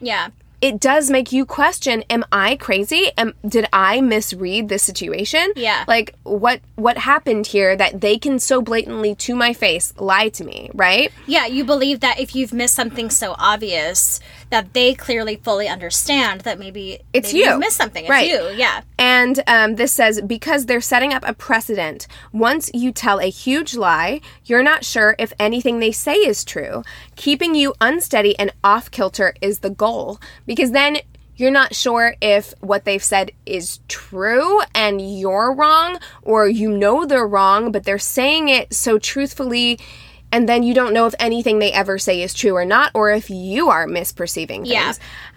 [0.00, 0.28] Yeah.
[0.60, 5.84] it does make you question am i crazy am did i misread this situation Yeah.
[5.88, 10.44] like what what happened here that they can so blatantly to my face lie to
[10.44, 14.20] me right Yeah, you believe that if you've missed something so obvious
[14.52, 17.58] that they clearly fully understand that maybe It's maybe you.
[17.58, 18.04] missed something.
[18.04, 18.28] It's Right.
[18.30, 18.50] you.
[18.54, 18.82] Yeah.
[18.98, 23.74] and um, this says because they're setting up a precedent once you tell a huge
[23.74, 26.84] lie you're not sure if anything they say is true
[27.16, 30.98] keeping you unsteady and off kilter is the goal because then
[31.36, 37.06] you're not sure if what they've said is true and you're wrong, or you know
[37.06, 39.80] they're wrong, but they're saying it so truthfully,
[40.32, 43.12] and then you don't know if anything they ever say is true or not, or
[43.12, 44.68] if you are misperceiving things.
[44.68, 44.94] Yeah.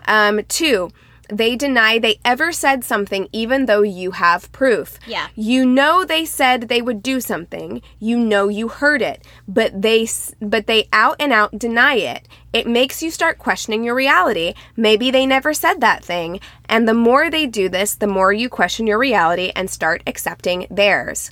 [0.07, 0.89] Um, two,
[1.29, 4.99] they deny they ever said something even though you have proof.
[5.07, 5.27] Yeah.
[5.35, 7.81] You know they said they would do something.
[7.99, 10.07] You know you heard it, but they
[10.41, 12.27] but they out and out deny it.
[12.53, 14.53] It makes you start questioning your reality.
[14.77, 16.39] Maybe they never said that thing.
[16.69, 20.67] And the more they do this, the more you question your reality and start accepting
[20.69, 21.31] theirs.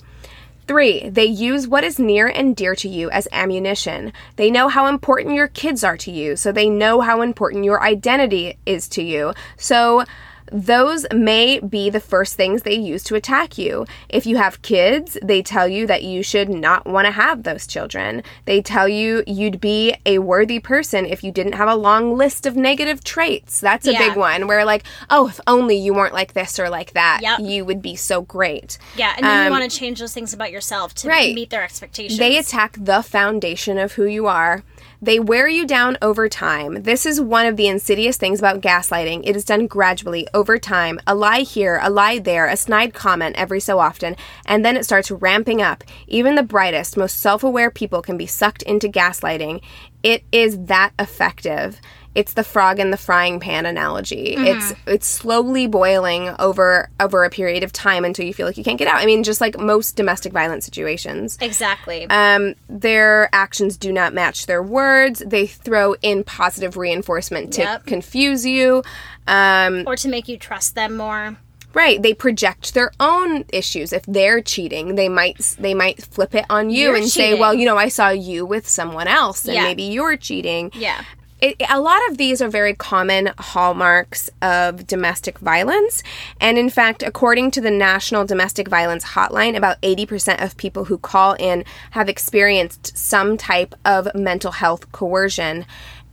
[0.66, 4.14] Three, they use what is near and dear to you as ammunition.
[4.36, 7.82] They know how important your kids are to you, so they know how important your
[7.82, 9.34] identity is to you.
[9.58, 10.04] So
[10.54, 13.84] those may be the first things they use to attack you.
[14.08, 17.66] If you have kids, they tell you that you should not want to have those
[17.66, 18.22] children.
[18.44, 22.46] They tell you you'd be a worthy person if you didn't have a long list
[22.46, 23.58] of negative traits.
[23.60, 23.98] That's a Yeah.
[24.08, 27.40] big one where, like, oh, if only you weren't like this or like that, Yep.
[27.40, 28.78] you would be so great.
[28.96, 29.12] Yeah.
[29.16, 31.34] And then you want to change those things about yourself to Um, right.
[31.34, 32.18] meet their expectations.
[32.20, 34.62] They attack the foundation of who you are.
[35.04, 36.84] They wear you down over time.
[36.84, 39.20] This is one of the insidious things about gaslighting.
[39.26, 40.98] It is done gradually, over time.
[41.06, 44.84] A lie here, a lie there, a snide comment every so often, and then it
[44.84, 45.84] starts ramping up.
[46.06, 49.60] Even the brightest, most self aware people can be sucked into gaslighting.
[50.02, 51.82] It is that effective.
[52.14, 54.34] It's the frog in the frying pan analogy.
[54.38, 58.62] It's it's slowly boiling over over a period of time until you feel like you
[58.64, 58.96] can't get out.
[59.00, 61.36] I mean, just like most domestic violence situations.
[61.40, 62.06] exactly.
[62.10, 65.22] Um, their actions do not match their words.
[65.26, 67.86] They throw in positive reinforcement to Yep.
[67.86, 68.82] confuse you.
[69.26, 71.36] Um, or to make you trust them more.
[71.72, 72.00] right.
[72.00, 73.92] They project their own issues.
[73.92, 77.54] If they're cheating, they might they might flip it on you You're and say, "Well,
[77.54, 79.64] you know, I saw you with someone else, and Yeah.
[79.64, 81.02] maybe you're cheating." Yeah.
[81.44, 86.02] It, a lot of these are very common hallmarks of domestic violence.
[86.40, 90.96] And in fact, according to the National Domestic Violence Hotline, about 80% of people who
[90.96, 95.66] call in have experienced some type of mental health coercion.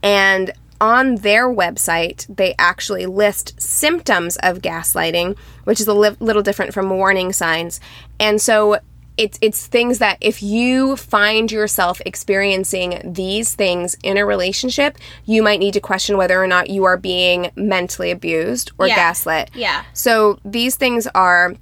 [0.03, 6.41] And on their website, they actually list symptoms of gaslighting, which is a li- little
[6.41, 7.79] different from warning signs.
[8.19, 8.79] And so
[9.17, 15.43] it's it's things that if you find yourself experiencing these things in a relationship, you
[15.43, 18.95] might need to question whether or not you are being mentally abused or Yeah.
[18.95, 19.51] gaslit.
[19.53, 19.83] Yeah.
[19.93, 21.53] So these things are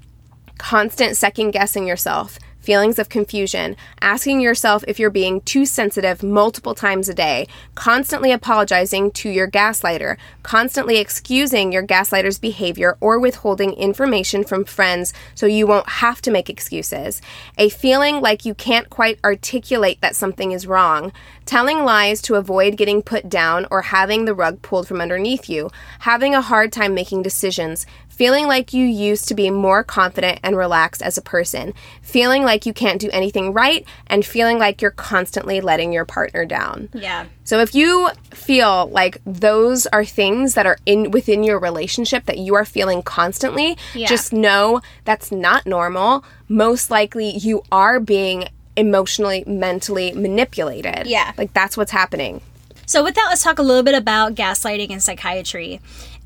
[0.58, 6.76] constant second guessing yourself, feelings of confusion, asking yourself if you're being too sensitive multiple
[6.76, 13.74] times a day, constantly apologizing to your gaslighter, constantly excusing your gaslighter's behavior or withholding
[13.74, 17.22] information from friends so you won't have to make excuses,
[17.58, 21.12] a feeling like you can't quite articulate that something is wrong,
[21.46, 25.70] telling lies to avoid getting put down or having the rug pulled from underneath you,
[26.00, 27.86] having a hard time making decisions,
[28.20, 32.66] feeling like you used to be more confident and relaxed as a person, feeling like
[32.66, 36.90] you can't do anything right, and feeling like you're constantly letting your partner down.
[36.94, 37.28] Yeah.
[37.46, 42.38] So if you feel like those are things that are in within your relationship that
[42.38, 44.08] you are feeling constantly, Yeah.
[44.08, 46.26] just know that's not normal.
[46.50, 51.08] Most likely you are being emotionally mentally manipulated.
[51.08, 51.32] Yeah.
[51.38, 52.42] Like that's what's happening.
[52.86, 55.80] So, with that, let's talk a little bit about gaslighting and psychiatry.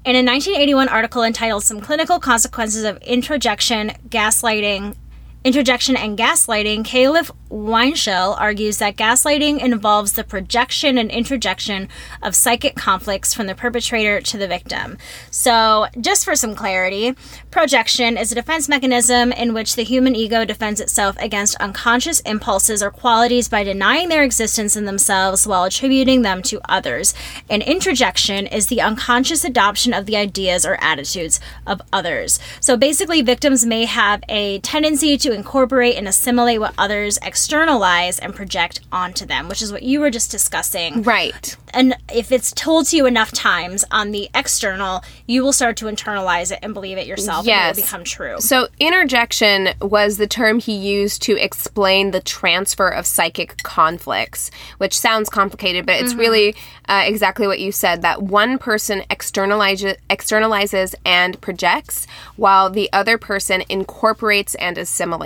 [0.05, 4.97] In a 1981 article entitled Some Clinical Consequences of Introjection, Gaslighting,
[5.43, 11.87] Introjection and Gaslighting, Calef Weinshel argues that gaslighting involves the projection and introjection
[12.21, 14.97] of psychic conflicts from the perpetrator to the victim.
[15.29, 17.13] So, just for some clarity,
[17.51, 22.81] projection is a defense mechanism in which the human ego defends itself against unconscious impulses
[22.81, 27.13] or qualities by denying their existence in themselves while attributing them to others.
[27.49, 32.39] And introjection is the unconscious adoption of the ideas or attitudes of others.
[32.61, 38.35] So basically, victims may have a tendency to incorporate and assimilate what others externalize and
[38.35, 41.01] project onto them, which is what you were just discussing.
[41.03, 41.55] Right.
[41.75, 45.85] and if it's told to you enough times on the external, you will start to
[45.85, 47.69] internalize it and believe it yourself Yes.
[47.69, 48.35] and it will become true.
[48.39, 54.97] So, introjection was the term he used to explain the transfer of psychic conflicts, which
[54.97, 56.55] sounds complicated, but it's really
[56.87, 63.17] uh, exactly what you said that one person externalizes, externalizes and projects, while the other
[63.17, 65.22] person incorporates and assimilates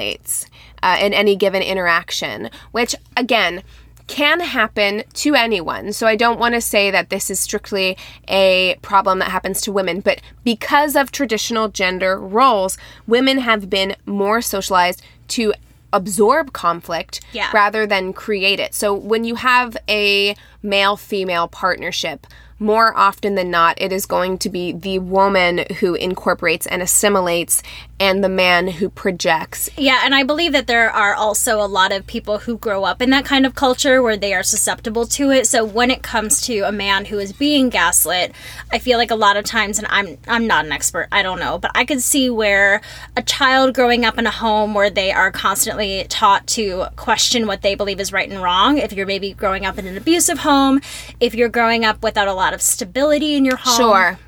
[0.84, 3.64] uh, in any given interaction, which, again,
[4.08, 5.92] can happen to anyone.
[5.92, 7.98] So I don't want to say that this is strictly
[8.30, 13.96] a problem that happens to women, but because of traditional gender roles, women have been
[14.06, 15.54] more socialized to
[15.92, 17.50] absorb conflict Yeah.
[17.54, 18.74] rather than create it.
[18.74, 22.28] So when you have a male female partnership,
[22.60, 27.62] more often than not, it is going to be the woman who incorporates and assimilates
[28.00, 29.70] and the man who projects.
[29.76, 33.02] Yeah, and I believe that there are also a lot of people who grow up
[33.02, 35.48] in that kind of culture where they are susceptible to it.
[35.48, 38.34] So when it comes to a man who is being gaslit,
[38.72, 41.40] I feel like a lot of times and I'm I'm not an expert, I don't
[41.40, 42.82] know, but I could see where
[43.16, 47.62] a child growing up in a home where they are constantly taught to question what
[47.62, 50.82] they believe is right and wrong, if you're maybe growing up in an abusive home,
[51.20, 54.20] if you're growing up without a lot of stability in your home, Sure.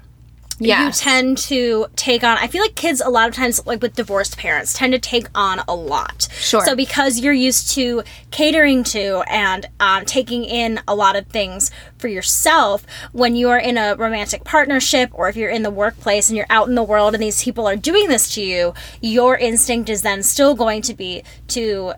[0.62, 0.88] Yeah.
[0.88, 3.96] You tend to take on i feel like kids a lot of times like with
[3.96, 6.66] divorced parents tend to take on a lot Sure.
[6.66, 11.72] so because you're used to catering to and um, taking in a lot of things
[11.98, 16.28] for yourself when you are in a romantic partnership or if you're in the workplace
[16.28, 19.38] and you're out in the world and these people are doing this to you your
[19.38, 21.94] instinct is then still going to be to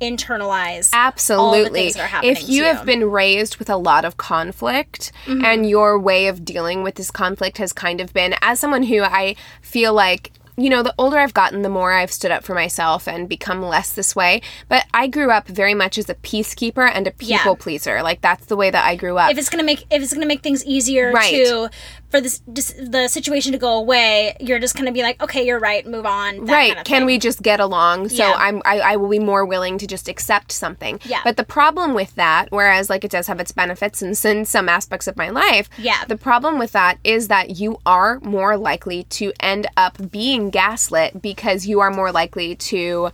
[0.00, 1.80] internalize Absolutely.
[1.82, 5.44] things that are happening if you have been raised with a lot of conflict Mm-hmm.
[5.44, 9.02] and your way of dealing with this conflict has kind of been, as someone who
[9.02, 12.54] I feel like, you know, the older I've gotten, the more I've stood up for
[12.54, 14.40] myself and become less this way.
[14.68, 17.38] But I grew up very much as a peacekeeper and a Yeah.
[17.38, 18.02] people pleaser.
[18.02, 19.30] Like that's the way that I grew up.
[19.30, 21.34] if it's gonna make if it's gonna make things easier Right.
[21.46, 21.70] to
[22.10, 25.84] for this the situation to go away, you're just gonna be like, okay, you're right,
[25.86, 26.44] move on.
[26.46, 27.06] that right kind of can thing.
[27.06, 28.34] we just get along so Yeah.
[28.38, 31.20] i'm I, I will be more willing to just accept something Yeah.
[31.24, 34.68] but the problem with that whereas like it does have its benefits and in some
[34.68, 36.04] aspects of my life Yeah.
[36.06, 41.20] the problem with that is that you are more likely to end up being gaslit
[41.22, 43.10] because you are more likely to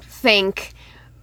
[0.00, 0.72] think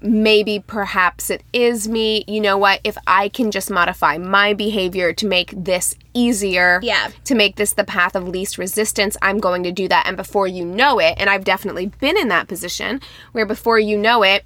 [0.02, 5.14] maybe perhaps it is me you know what if i can just modify my behavior
[5.14, 7.10] to make this easier Yeah.
[7.26, 10.06] to make this the path of least resistance, I'm going to do that.
[10.08, 13.98] And before you know it, and I've definitely been in that position where before you
[13.98, 14.46] know it,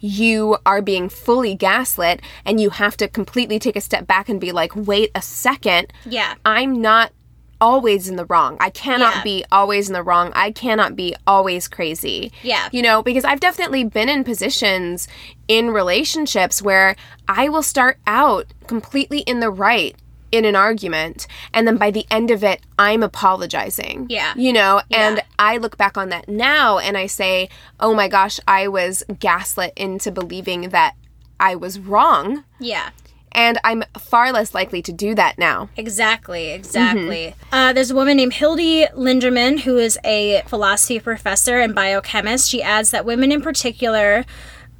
[0.00, 4.40] you are being fully gaslit and you have to completely take a step back and
[4.40, 5.92] be like, wait a second.
[6.06, 6.34] Yeah.
[6.44, 7.12] I'm not
[7.60, 8.56] always in the wrong.
[8.58, 9.22] I cannot Yeah.
[9.22, 10.32] be always in the wrong.
[10.34, 12.32] I cannot be always crazy.
[12.42, 12.70] Yeah.
[12.72, 15.06] You know, because I've definitely been in positions
[15.46, 16.96] in relationships where
[17.28, 19.94] I will start out completely in the right
[20.32, 24.06] in an argument and then by the end of it I'm apologizing.
[24.08, 24.32] Yeah.
[24.36, 25.22] You know, and Yeah.
[25.38, 29.72] I look back on that now and I say, "Oh my gosh, I was gaslit
[29.76, 30.94] into believing that
[31.38, 32.90] I was wrong." Yeah.
[33.32, 35.68] And I'm far less likely to do that now.
[35.76, 37.34] Exactly, exactly.
[37.52, 42.50] Uh, there's a woman named Hilde Lindemann who is a philosophy professor and biochemist.
[42.50, 44.24] She adds that women in particular,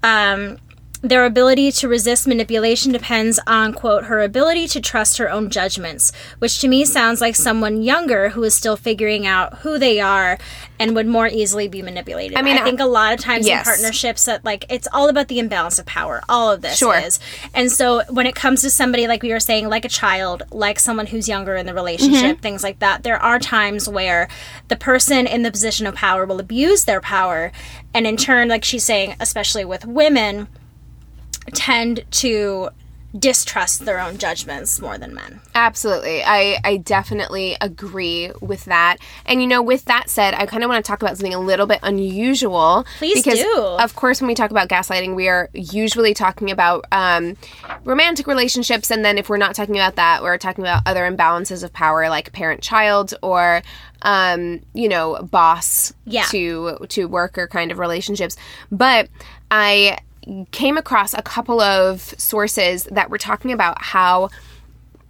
[0.02, 0.58] um,
[1.02, 6.12] their ability to resist manipulation depends on, quote, her ability to trust her own judgments,
[6.40, 10.38] which to me sounds like someone younger who is still figuring out who they are
[10.78, 12.36] and would more easily be manipulated.
[12.36, 13.66] I mean, I think a lot of times yes.
[13.66, 16.22] in partnerships that, like, it's all about the imbalance of power.
[16.28, 16.98] All of this Sure.
[16.98, 17.18] is.
[17.54, 20.78] And so when it comes to somebody like we were saying, like a child, like
[20.78, 22.40] someone who's younger in the relationship, Mm-hmm.
[22.40, 24.28] things like that, there are times where
[24.68, 27.52] the person in the position of power will abuse their power,
[27.94, 30.48] and in turn, like she's saying, especially with women,
[31.50, 32.70] tend to
[33.18, 35.40] distrust their own judgments more than men.
[35.52, 36.22] Absolutely.
[36.22, 38.98] I, I definitely agree with that.
[39.26, 41.40] And you know, with that said, I kind of want to talk about something a
[41.40, 42.86] little bit unusual.
[42.98, 43.60] Please because, do.
[43.80, 47.36] Of course, when we talk about gaslighting, we are usually talking about um,
[47.84, 48.92] romantic relationships.
[48.92, 52.08] And then if we're not talking about that, we're talking about other imbalances of power
[52.08, 53.62] like parent child or,
[54.02, 56.26] um, you know, boss Yeah.
[56.26, 58.36] to, to worker kind of relationships.
[58.70, 59.08] But
[59.50, 59.98] I
[60.50, 64.28] came across a couple of sources that were talking about how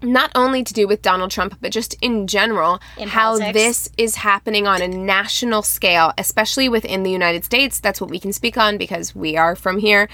[0.03, 3.53] not only to do with Donald Trump, but just in general, In how politics.
[3.53, 7.80] this is happening on a national scale, especially within the United States.
[7.80, 10.09] That's what we can speak on because we are from here.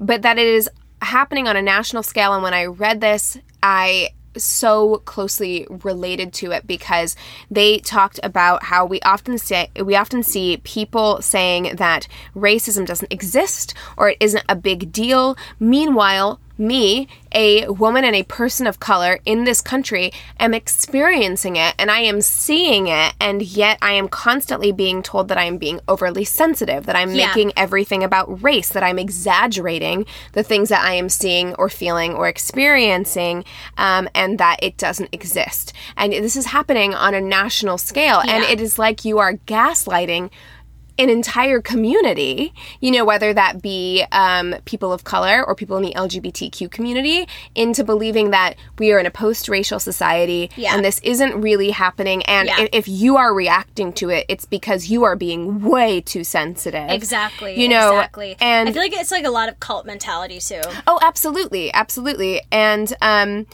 [0.00, 0.68] But that it is
[1.02, 2.34] happening on a national scale.
[2.34, 4.10] And when I read this, I
[4.44, 7.16] so closely related to it because
[7.50, 13.12] they talked about how we often say we often see people saying that racism doesn't
[13.12, 15.36] exist or it isn't a big deal.
[15.58, 21.74] Meanwhile me, a woman and a person of color in this country, am experiencing it
[21.78, 25.58] and I am seeing it, and yet I am constantly being told that I am
[25.58, 27.28] being overly sensitive, that I'm Yeah.
[27.28, 32.14] making everything about race, that I'm exaggerating the things that I am seeing or feeling
[32.14, 33.44] or experiencing,
[33.76, 35.72] um, and that it doesn't exist.
[35.96, 40.30] And this is happening on a national scale, and it is like you are gaslighting
[40.98, 45.82] an entire community, you know, whether that be um, people of color or people in
[45.82, 50.74] the LGBTQ community, into believing that we are in a post racial society Yeah.
[50.74, 52.22] and this isn't really happening.
[52.24, 52.66] And Yeah.
[52.72, 56.90] if you are reacting to it, it's because you are being way too sensitive.
[56.90, 57.60] Exactly.
[57.60, 58.36] You know, exactly.
[58.40, 60.60] and I feel like it's like a lot of cult mentality too.
[60.86, 62.40] Oh, absolutely, absolutely.
[62.50, 63.46] And um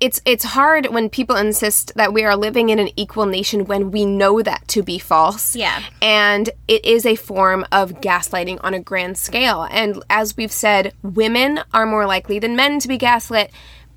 [0.00, 3.90] it's it's hard when people insist that we are living in an equal nation when
[3.90, 5.56] we know that to be false.
[5.56, 5.82] Yeah.
[6.00, 9.66] And it is a form of gaslighting on a grand scale.
[9.70, 13.50] And as we've said, women are more likely than men to be gaslit.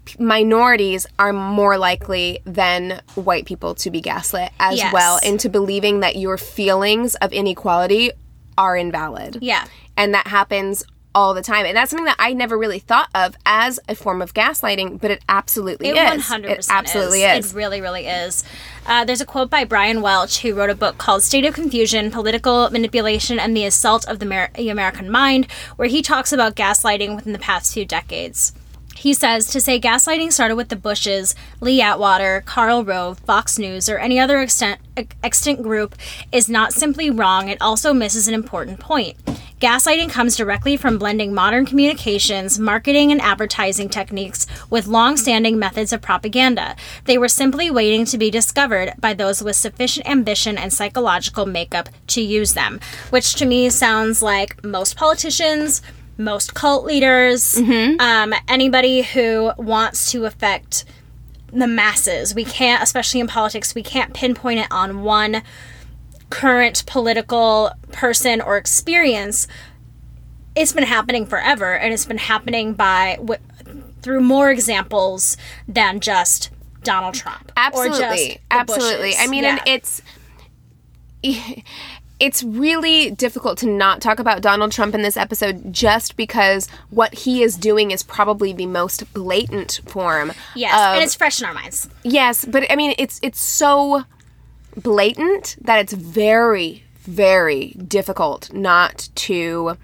[0.05, 4.91] P- Minorities are more likely than white people to be gaslit as Yes.
[4.91, 8.11] well into believing that your feelings of inequality
[8.57, 9.65] are invalid Yeah.
[9.95, 10.83] and that happens
[11.13, 14.21] all the time and that's something that i never really thought of as a form
[14.21, 18.43] of gaslighting but it absolutely It is 100% it absolutely is, It really, really is.
[18.85, 22.09] Uh, there's a quote by Bryant Welch, who wrote a book called State of Confusion
[22.11, 25.45] Political Manipulation and the Assault of the Amer- American Mind,
[25.75, 28.53] where he talks about gaslighting within the past few decades.
[29.01, 33.89] He says to say gaslighting started with the Bushes, Lee Atwater, Karl Rove, Fox News,
[33.89, 34.79] or any other extent,
[35.23, 35.95] extant group
[36.31, 39.17] is not simply wrong, it also misses an important point.
[39.59, 45.91] Gaslighting comes directly from blending modern communications, marketing, and advertising techniques with long standing methods
[45.91, 46.75] of propaganda.
[47.05, 51.89] They were simply waiting to be discovered by those with sufficient ambition and psychological makeup
[52.07, 52.79] to use them,
[53.09, 55.81] which to me sounds like most politicians,
[56.23, 60.85] most cult leaders, um, anybody who wants to affect
[61.51, 62.33] the masses.
[62.33, 65.43] We can't, especially in politics, we can't pinpoint it on one
[66.29, 69.47] current political person or experience.
[70.55, 73.39] It's been happening forever, and it's been happening by w-
[74.01, 76.49] through more examples than just
[76.83, 77.51] Donald Trump.
[77.57, 79.21] absolutely absolutely Bushes.
[79.21, 80.01] i mean and it's
[82.21, 87.15] it's really difficult to not talk about Donald Trump in this episode just because what
[87.15, 91.47] he is doing is probably the most blatant form yes, of and it's fresh in
[91.47, 91.89] our minds.
[92.03, 94.03] Yes, but I mean, it's it's so
[94.77, 99.77] blatant that it's very, very difficult not to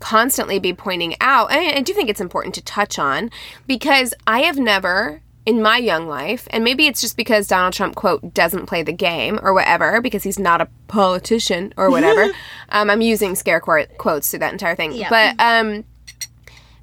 [0.00, 1.52] constantly be pointing out.
[1.52, 3.30] I, I do think it's important to touch on
[3.66, 7.94] because I have never in my young life, and maybe it's just because Donald Trump
[7.96, 12.24] quote doesn't play the game or whatever, because he's not a politician or whatever.
[12.68, 15.84] um, I'm using scare quote, quotes through that entire thing, but um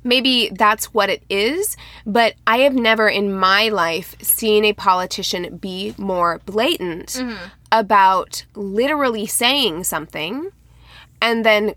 [0.03, 5.57] maybe that's what it is, but I have never in my life seen a politician
[5.57, 7.45] be more blatant Mm-hmm.
[7.71, 10.51] about literally saying something
[11.21, 11.73] and then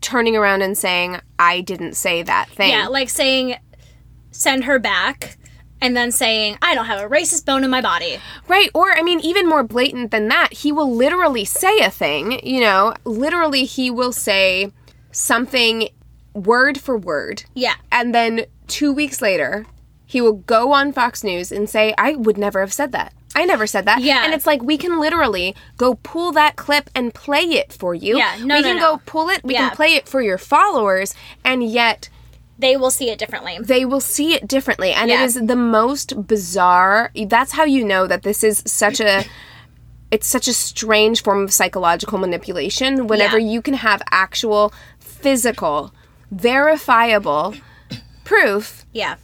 [0.00, 2.70] turning around and saying, I didn't say that thing.
[2.70, 3.56] Yeah, like saying,
[4.30, 5.36] send her back,
[5.80, 8.18] and then saying, I don't have a racist bone in my body.
[8.48, 8.70] Right.
[8.74, 12.60] Or, I mean, even more blatant than that, he will literally say a thing, you
[12.60, 14.72] know, literally, he will say
[15.12, 15.88] something
[16.34, 17.44] word for word.
[17.54, 17.74] Yeah.
[17.90, 19.66] And then two weeks later,
[20.04, 23.12] he will go on Fox News and say, I would never have said that.
[23.34, 24.00] I never said that.
[24.00, 24.24] Yeah.
[24.24, 28.16] And it's like we can literally go pull that clip and play it for you.
[28.16, 28.82] Yeah, no, We no, can no.
[28.96, 29.68] go pull it, we Yeah.
[29.68, 31.14] can play it for your followers,
[31.44, 32.08] and yet
[32.58, 33.58] They will see it differently.
[33.60, 34.92] they will see it differently.
[34.92, 35.22] And Yeah.
[35.22, 39.24] it is the most bizarre that's how you know that this is such a
[40.10, 43.50] it's such a strange form of psychological manipulation whenever Yeah.
[43.52, 45.92] you can have actual physical
[46.30, 47.54] verifiable
[48.24, 49.16] proof Yeah.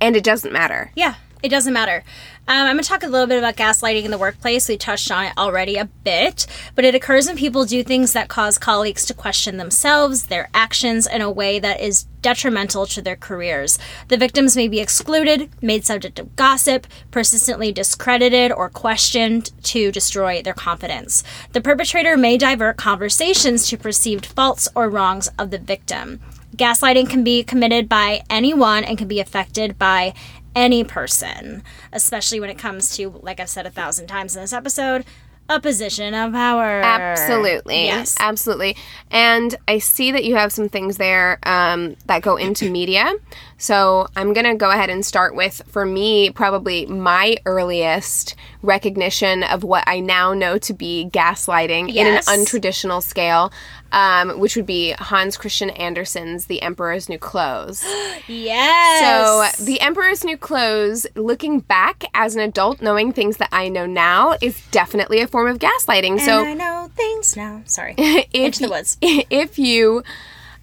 [0.00, 0.90] and it doesn't matter.
[0.96, 2.02] Yeah, it doesn't matter.
[2.46, 4.68] Um, I'm going to talk a little bit about gaslighting in the workplace.
[4.68, 8.28] We touched on it already a bit, but it occurs when people do things that
[8.28, 13.16] cause colleagues to question themselves, their actions, in a way that is detrimental to their
[13.16, 13.78] careers.
[14.08, 20.42] The victims may be excluded, made subject of gossip, persistently discredited, or questioned to destroy
[20.42, 21.24] their confidence.
[21.52, 26.20] The perpetrator may divert conversations to perceived faults or wrongs of the victim.
[26.56, 30.14] Gaslighting can be committed by anyone and can be affected by
[30.54, 34.52] any person, especially when it comes to, like I've said a thousand times in this
[34.52, 35.04] episode,
[35.48, 36.80] a position of power.
[36.80, 37.84] Absolutely.
[37.84, 38.16] Yes.
[38.18, 38.76] Absolutely.
[39.10, 43.12] And I see that you have some things there um, that go into media.
[43.58, 49.42] So I'm going to go ahead and start with, for me, probably my earliest recognition
[49.42, 53.52] of what I now know to be gaslighting in an untraditional scale.
[53.94, 57.82] Um, which would be Hans Christian Andersen's The Emperor's New Clothes.
[58.26, 59.58] Yes.
[59.58, 63.84] So, The Emperor's New Clothes, looking back as an adult, knowing things that I know
[63.84, 66.20] now, is definitely a form of gaslighting.
[66.20, 67.60] so, I know things now.
[67.66, 67.94] Sorry.
[67.98, 68.96] if Into the woods.
[69.02, 70.04] If you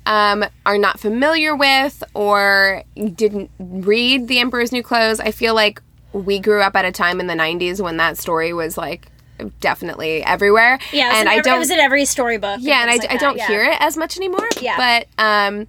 [0.07, 5.83] um, are not familiar with or didn't read The Emperor's New Clothes, I feel like
[6.13, 9.10] we grew up at a time in the 90s when that story was like
[9.59, 10.79] definitely everywhere.
[10.91, 12.59] Yeah, it was and in I don't it was in every storybook.
[12.61, 13.47] yeah, and I, like I don't yeah.
[13.47, 14.47] hear it as much anymore.
[14.59, 14.77] Yeah.
[14.77, 15.67] But um,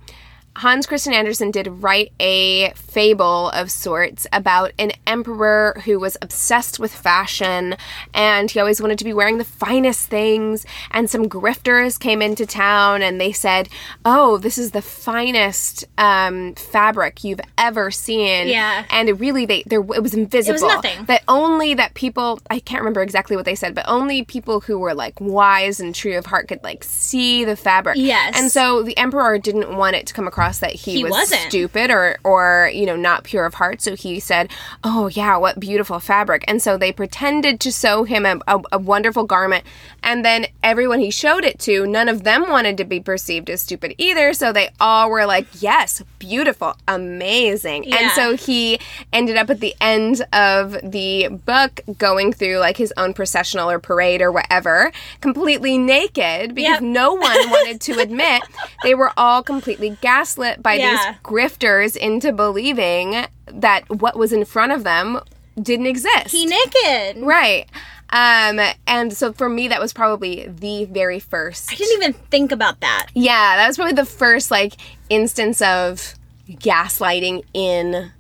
[0.57, 6.79] Hans Christian Andersen did write a fable of sorts about an emperor who was obsessed
[6.79, 7.75] with fashion
[8.13, 10.67] and he always wanted to be wearing the finest things.
[10.91, 13.71] And some grifters came into town and they said,
[14.05, 18.49] Oh, this is the finest um, fabric you've ever seen.
[18.49, 18.85] Yeah.
[18.91, 20.51] And it really, they there it was invisible.
[20.51, 21.07] It was nothing.
[21.07, 24.79] That only that people, I can't remember exactly what they said, but only people who
[24.79, 27.97] were like wise and true of heart could like see the fabric.
[27.97, 28.39] Yes.
[28.39, 31.41] And so the emperor didn't want it to come across that he, He was wasn't.
[31.43, 33.81] stupid or or you know not pure of heart.
[33.83, 34.51] So he said,
[34.85, 38.79] "Oh yeah, what beautiful fabric." And so they pretended to sew him a, a, a
[38.79, 39.65] wonderful garment,
[40.03, 43.63] and then everyone he showed it to, none of them wanted to be perceived as
[43.63, 44.33] stupid either.
[44.35, 48.79] So they all were like, "Yes, beautiful, amazing." And so he
[49.13, 53.79] ended up at the end of the book going through like his own processional or
[53.79, 56.83] parade or whatever, completely naked because Yep.
[56.83, 58.43] no one wanted to admit
[58.83, 60.91] they were all completely gaslit by Yeah.
[61.13, 65.21] these grifters into believing that what was in front of them
[65.61, 66.29] didn't exist.
[66.31, 67.23] He naked.
[67.23, 67.67] right.
[68.11, 71.73] Um, and so for me, that was probably the very first.
[71.73, 73.07] I didn't even think about that.
[73.15, 74.75] Yeah, that was probably the first like
[75.09, 76.15] instance of
[76.51, 78.13] gaslighting in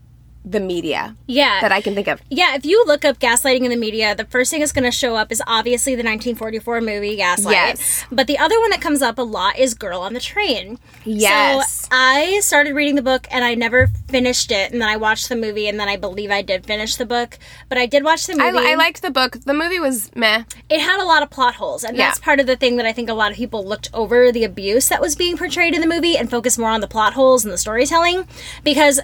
[0.44, 1.60] the media Yeah.
[1.60, 2.20] that I can think of.
[2.28, 4.90] Yeah, if you look up gaslighting in the media, the first thing that's going to
[4.90, 7.52] show up is obviously the 1944 movie Gaslight.
[7.54, 8.04] Yes.
[8.10, 10.78] But the other one that comes up a lot is Girl on the Train.
[11.04, 11.82] Yes.
[11.82, 14.72] So I started reading the book and I never finished it.
[14.72, 17.38] And then I watched the movie and then I believe I did finish the book.
[17.68, 18.58] But I did watch the movie.
[18.58, 19.38] I liked the book.
[19.44, 20.42] The movie was meh.
[20.68, 21.84] it had a lot of plot holes.
[21.84, 22.06] And Yeah.
[22.08, 24.42] that's part of the thing that I think a lot of people looked over the
[24.44, 27.44] abuse that was being portrayed in the movie and focused more on the plot holes
[27.44, 28.26] and the storytelling.
[28.64, 29.00] Because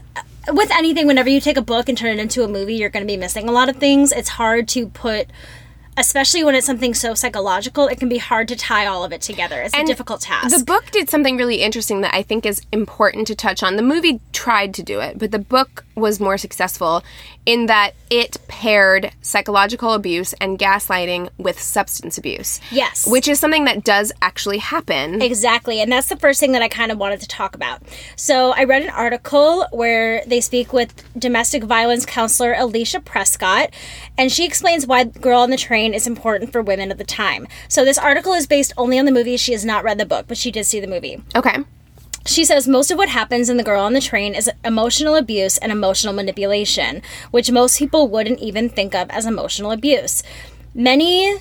[0.53, 3.05] with anything, whenever you take a book and turn it into a movie, you're going
[3.05, 4.13] to be missing a lot of things.
[4.13, 5.29] It's hard to put,
[5.97, 9.21] especially when it's something so psychological, it can be hard to tie all of it
[9.21, 9.61] together.
[9.61, 10.57] It's a difficult task.
[10.57, 13.77] The book did something really interesting that I think is important to touch on.
[13.77, 17.03] The movie tried to do it, but the book was more successful
[17.47, 22.61] in that it paired psychological abuse and gaslighting with substance abuse.
[22.71, 23.07] Yes.
[23.07, 25.23] Which is something that does actually happen.
[25.23, 25.81] Exactly.
[25.81, 27.83] And that's the first thing that I kind of wanted to talk about.
[28.17, 33.71] So I read an article where they speak with domestic violence counselor Alicia Prescott,
[34.17, 37.47] and she explains why Girl on the Train is important for women at the time.
[37.69, 39.37] So this article is based only on the movie.
[39.37, 41.23] She has not read the book, but she did see the movie.
[41.35, 41.59] Okay.
[42.29, 45.57] She says most of what happens in The Girl on the Train is emotional abuse
[45.57, 47.01] and emotional manipulation,
[47.31, 50.23] which most people wouldn't even think of as emotional abuse.
[50.75, 51.39] Many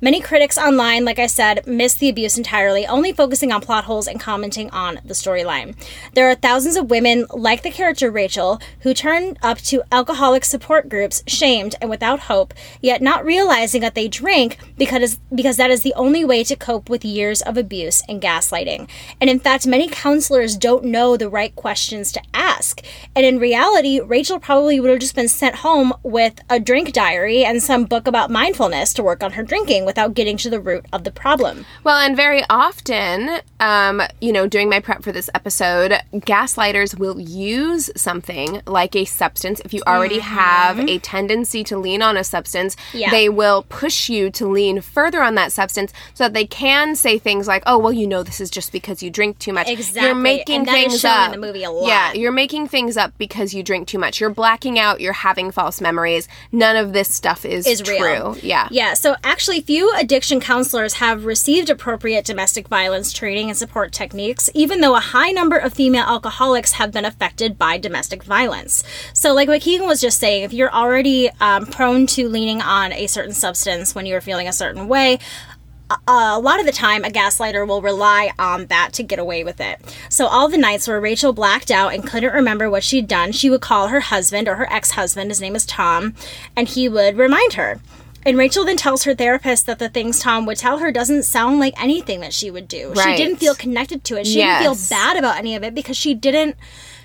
[0.00, 4.06] Many critics online, like I said, miss the abuse entirely, only focusing on plot holes
[4.06, 5.74] and commenting on the storyline.
[6.14, 10.88] There are thousands of women, like the character Rachel, who turn up to alcoholic support
[10.88, 15.82] groups shamed and without hope, yet not realizing that they drink because, because that is
[15.82, 18.88] the only way to cope with years of abuse and gaslighting.
[19.20, 22.84] And in fact, many counselors don't know the right questions to ask.
[23.16, 27.44] And in reality, Rachel probably would have just been sent home with a drink diary
[27.44, 30.84] and some book about mindfulness to work on her drinking without getting to the root
[30.92, 31.64] of the problem.
[31.82, 37.18] Well, and very often, um, you know, doing my prep for this episode, gaslighters will
[37.18, 39.60] use something like a substance.
[39.64, 42.98] If you already have a tendency to lean on a substance, Mm-hmm.
[42.98, 43.10] Yeah.
[43.10, 47.18] they will push you to lean further on that substance so that they can say
[47.18, 50.02] things like, "Oh, well, you know, this is just because you drink too much." Exactly.
[50.02, 51.86] You're making things up in the movie a lot.
[51.88, 54.20] Yeah, you're making things up because you drink too much.
[54.20, 55.00] You're blacking out.
[55.00, 56.28] You're having false memories.
[56.52, 58.02] None of this stuff is, Is true.
[58.02, 58.36] real.
[58.42, 58.68] Yeah.
[58.70, 64.50] Yeah, so actually, few addiction counselors have received appropriate domestic violence training and support techniques,
[64.52, 68.82] even though a high number of female alcoholics have been affected by domestic violence.
[69.12, 72.92] So, like what Keegan was just saying, if you're already um, prone to leaning on
[72.92, 75.20] a certain substance when you're feeling a certain way,
[75.88, 79.44] a- a lot of the time a gaslighter will rely on that to get away
[79.44, 79.78] with it.
[80.08, 83.48] So all the nights where Rachel blacked out and couldn't remember what she'd done, she
[83.48, 86.14] would call her husband or her ex-husband, his name is Tom,
[86.56, 87.80] and he would remind her.
[88.26, 91.60] And Rachel then tells her therapist that the things Tom would tell her doesn't sound
[91.60, 92.92] like anything that she would do.
[92.94, 94.26] She didn't feel connected to it.
[94.26, 96.56] She didn't feel bad about any of it because she didn't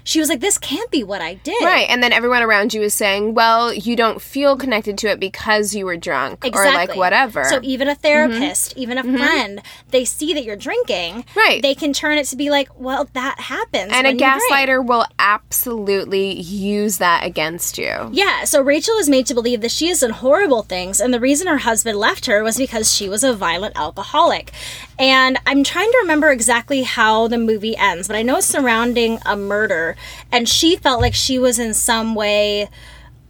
[0.03, 1.87] she was like, "This can't be what I did." Right.
[1.89, 5.75] And then everyone around you is saying, well, you don't feel connected to it because
[5.75, 7.43] you were drunk or like whatever.
[7.45, 8.79] So even a therapist, mm-hmm.
[8.79, 9.17] even a mm-hmm.
[9.17, 11.25] friend, they see that you're drinking.
[11.35, 11.61] Right.
[11.61, 13.91] They can turn it to be like, well, that happens.
[13.93, 18.09] and a gaslighter will absolutely use that against you.
[18.11, 21.19] Yeah, so Rachel is made to believe that she has done horrible things, and the
[21.19, 24.51] reason her husband left her was because she was a violent alcoholic.
[24.99, 29.19] And I'm trying to remember exactly how the movie ends, but I know it's surrounding
[29.25, 29.95] a murder,
[30.31, 32.69] and she felt like she was in some way.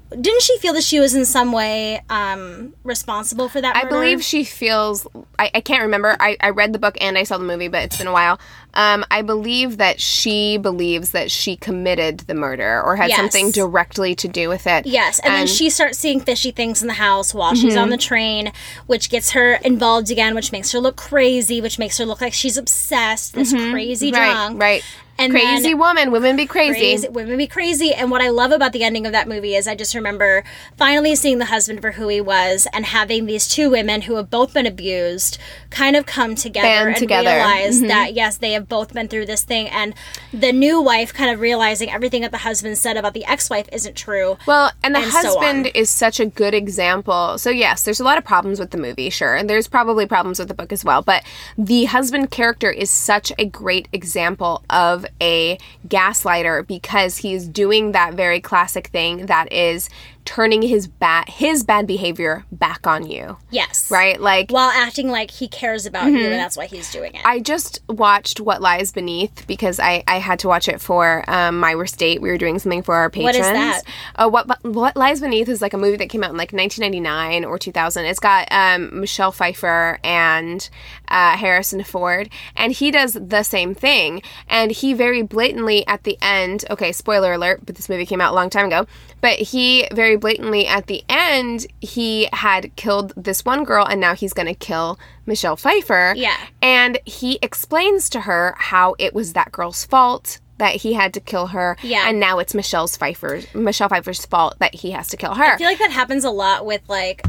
[0.09, 3.76] Didn't she feel that she was in some way um, responsible for that?
[3.76, 5.07] I believe she feels.
[5.39, 6.16] I, I can't remember.
[6.20, 8.39] I, I read the book and I saw the movie, but it's been a while.
[8.76, 13.19] Um, I believe that she believes that she committed the murder or had Yes.
[13.19, 14.86] something directly to do with it.
[14.86, 17.82] Yes, and, then she starts seeing fishy things in the house while she's Mm-hmm.
[17.84, 18.51] on the train,
[18.88, 22.34] which gets her involved again, which makes her look crazy, which makes her look like
[22.34, 24.19] she's obsessed, this crazy Mm-hmm.
[24.19, 24.61] Right, drunk.
[24.61, 24.84] right.
[25.18, 26.11] And crazy woman.
[26.11, 26.80] Women be crazy.
[26.80, 27.93] Crazy, women be crazy.
[27.93, 30.43] And what I love about the ending of that movie is I just remember
[30.76, 34.30] finally seeing the husband for who he was and having these two women who have
[34.30, 35.38] both been abused
[35.70, 37.30] kind of come together Band and together.
[37.30, 37.47] Mm-hmm.
[37.47, 39.68] realize that yes, they have both been through this thing.
[39.70, 39.93] And
[40.34, 43.95] the new wife kind of realizing everything that the husband said about the ex-wife isn't
[43.95, 44.38] true.
[44.47, 45.72] Well, and the and husband on.
[45.76, 47.38] is such a good example.
[47.38, 50.39] So yes, there's a lot of problems with the movie, sure, and there's probably problems
[50.39, 51.01] with the book as well.
[51.01, 51.24] But
[51.57, 58.14] the husband character is such a great example of a gaslighter because he's doing that
[58.14, 59.89] very classic thing that is
[60.26, 63.38] turning his bad his bad behavior back on you.
[63.49, 63.89] Yes.
[63.91, 64.19] Right?
[64.19, 67.17] Like While acting like he cares about you and that's why he's doing it.
[67.19, 67.28] Mm-hmm.
[67.28, 71.59] I just watched What Lies Beneath because I, I had to watch it for um,
[71.59, 72.21] my date.
[72.21, 73.38] We were doing something for our patrons.
[73.38, 73.82] What is that?
[74.15, 77.45] Uh, what What Lies Beneath is like a movie that came out in like 1999
[77.45, 78.05] or 2000.
[78.05, 80.69] It's got um, Michelle Pfeiffer and
[81.07, 84.21] uh, Harrison Ford, and he does the same thing.
[84.47, 86.65] And he very blatantly at the end.
[86.69, 88.88] Okay, spoiler alert, but this movie came out a long time ago.
[89.21, 94.16] But he very blatantly at the end he had killed this one girl, and now
[94.16, 96.14] he's gonna kill Michelle Pfeiffer.
[96.16, 96.38] Yeah.
[96.61, 101.20] And he explains to her how it was that girl's fault that he had to
[101.20, 101.76] kill her.
[101.82, 102.07] Yeah.
[102.07, 105.43] And now it's Michelle's Pfeiffer's Michelle Pfeiffer's fault that he has to kill her.
[105.53, 107.26] I feel like that happens a lot with like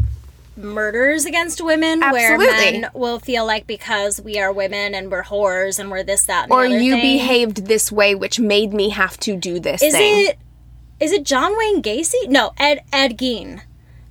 [0.57, 2.47] murders against women Absolutely.
[2.47, 6.27] where men will feel like because we are women and we're whores and we're this
[6.27, 7.03] that and or the other you thing.
[7.03, 10.27] behaved this way which made me have to do this is thing.
[10.29, 10.39] it
[11.05, 13.61] is it John Wayne Gacy no Ed Ed Gein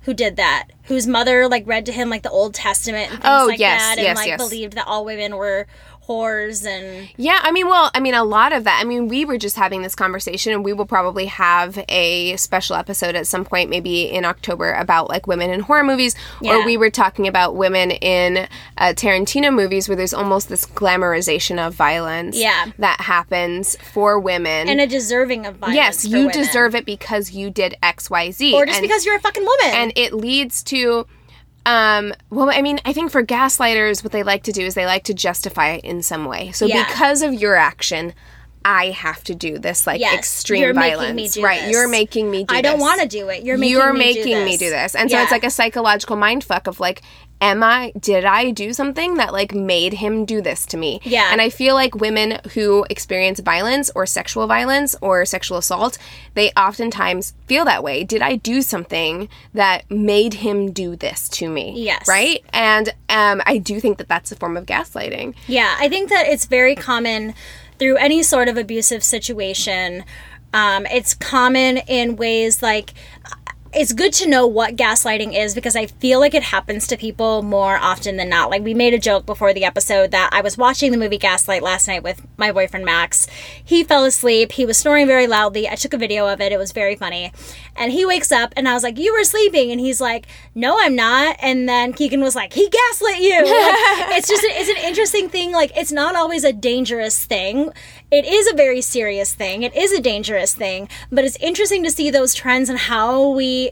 [0.02, 3.24] who did that whose mother like read to him like the Old Testament and things
[3.26, 4.40] Oh, like yes, that and yes, like yes.
[4.40, 5.66] believed that all women were
[6.08, 8.78] whores and Yeah, I mean, well, I mean, a lot of that.
[8.80, 12.76] I mean, we were just having this conversation, and we will probably have a special
[12.76, 16.14] episode at some point, maybe in October, about like women in horror movies.
[16.42, 18.48] Or we were talking about women in
[18.78, 22.66] uh, Tarantino movies where there's almost this glamorization of violence Yeah.
[22.78, 24.68] that happens for women.
[24.68, 25.76] and a deserving of violence.
[25.76, 26.32] yes, you women.
[26.32, 28.54] deserve it because you did X, Y, Z.
[28.54, 29.74] or just And- because you're a fucking woman.
[29.76, 31.06] and it leads to
[31.66, 34.86] um well i mean i think for gaslighters what they like to do is they
[34.86, 36.84] like to justify it in some way so Yeah.
[36.86, 38.12] because of your action
[38.66, 41.72] i have to do this like Yes, extreme you're making violence me do right this.
[41.72, 42.58] you're making me do this.
[42.58, 43.44] I don't want to do it.
[43.44, 44.58] You're making you're me making do me this.
[44.60, 47.02] do this and so it's like a psychological mind fuck of like
[47.48, 51.28] am i did i do something that like made him do this to me Yeah.
[51.32, 55.98] and i feel like women who experience violence or sexual violence or sexual assault
[56.34, 61.48] they oftentimes feel that way did i do something that made him do this to
[61.48, 62.06] me Yes.
[62.08, 66.08] right and um, i do think that that's a form of gaslighting Yeah, I think
[66.10, 67.34] that it's very common
[67.78, 70.04] through any sort of abusive situation.
[70.52, 72.94] Um, it's common in ways like
[73.74, 77.42] it's good to know what gaslighting is because I feel like it happens to people
[77.42, 78.50] more often than not.
[78.50, 81.62] Like we made a joke before the episode that I was watching the movie Gaslight
[81.62, 83.26] last night with my boyfriend Max.
[83.62, 84.52] He fell asleep.
[84.52, 85.68] He was snoring very loudly.
[85.68, 86.52] I took a video of it.
[86.52, 87.32] It was very funny.
[87.76, 90.76] And he wakes up and I was like, "You were sleeping." And he's like, "No,
[90.80, 93.44] I'm not." And then Keegan was like, "He gaslit you." Like,
[94.16, 95.52] it's just it's an interesting thing.
[95.52, 97.70] Like it's not always a dangerous thing.
[98.10, 99.64] It is a very serious thing.
[99.64, 103.63] It is a dangerous thing, but it's interesting to see those trends and how we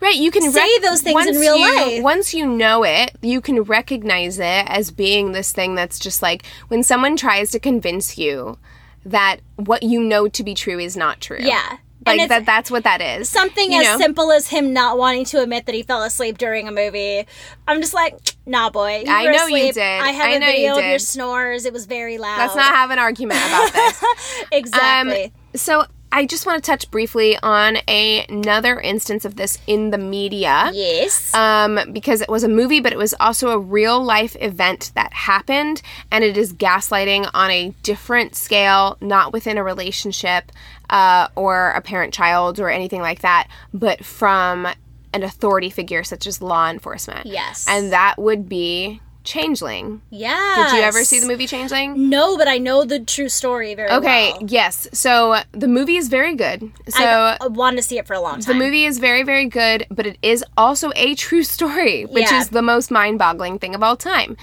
[0.00, 2.02] Right, you can Say those things in real you- life.
[2.02, 6.46] Once you know it, you can recognize it as being this thing that's just like
[6.68, 8.58] when someone tries to convince you
[9.04, 11.38] that what you know to be true is not true.
[11.40, 11.78] Yeah.
[12.06, 13.28] Like that that's what that is.
[13.28, 13.98] something You as know?
[13.98, 17.26] simple as him not wanting to admit that he fell asleep during a movie.
[17.66, 19.02] I'm just like, nah, boy.
[19.04, 19.82] You I know you did.
[19.82, 21.66] I have I a know you video of your snores.
[21.66, 22.38] It was very loud.
[22.38, 24.04] Let's not have an argument about this.
[24.52, 25.24] exactly.
[25.24, 29.90] Um, so I just want to touch briefly on a, another instance of this in
[29.90, 30.70] the media.
[30.72, 31.34] Yes.
[31.34, 35.12] Um, because it was a movie, but it was also a real life event that
[35.12, 40.50] happened, and it is gaslighting on a different scale, not within a relationship
[40.90, 44.66] uh, or a parent child or anything like that, but from
[45.12, 47.26] an authority figure such as law enforcement.
[47.26, 47.66] Yes.
[47.68, 50.00] And that would be Changeling.
[50.08, 50.68] yeah.
[50.70, 52.08] Did you ever see the movie Changeling?
[52.08, 53.98] No, but I know the true story very well.
[54.00, 54.44] Okay, well.
[54.48, 54.88] yes.
[54.94, 56.72] So the movie is very good.
[56.88, 58.56] So I, I uh, wanted to see it for a long time.
[58.56, 62.40] the movie is very, very good, but it is also a true story, which Yeah.
[62.40, 64.34] is the most mind boggling thing of all time.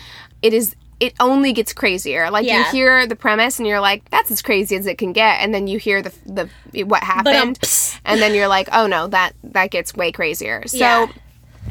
[0.43, 0.75] It is.
[0.99, 2.29] It only gets crazier.
[2.31, 5.41] Like you hear the premise and you're like, "That's as crazy as it can get,"
[5.41, 6.13] and then you hear the
[6.71, 7.99] the what um, happened, pss.
[8.05, 11.07] and then you're like, "Oh no, that that gets way crazier." So Yeah.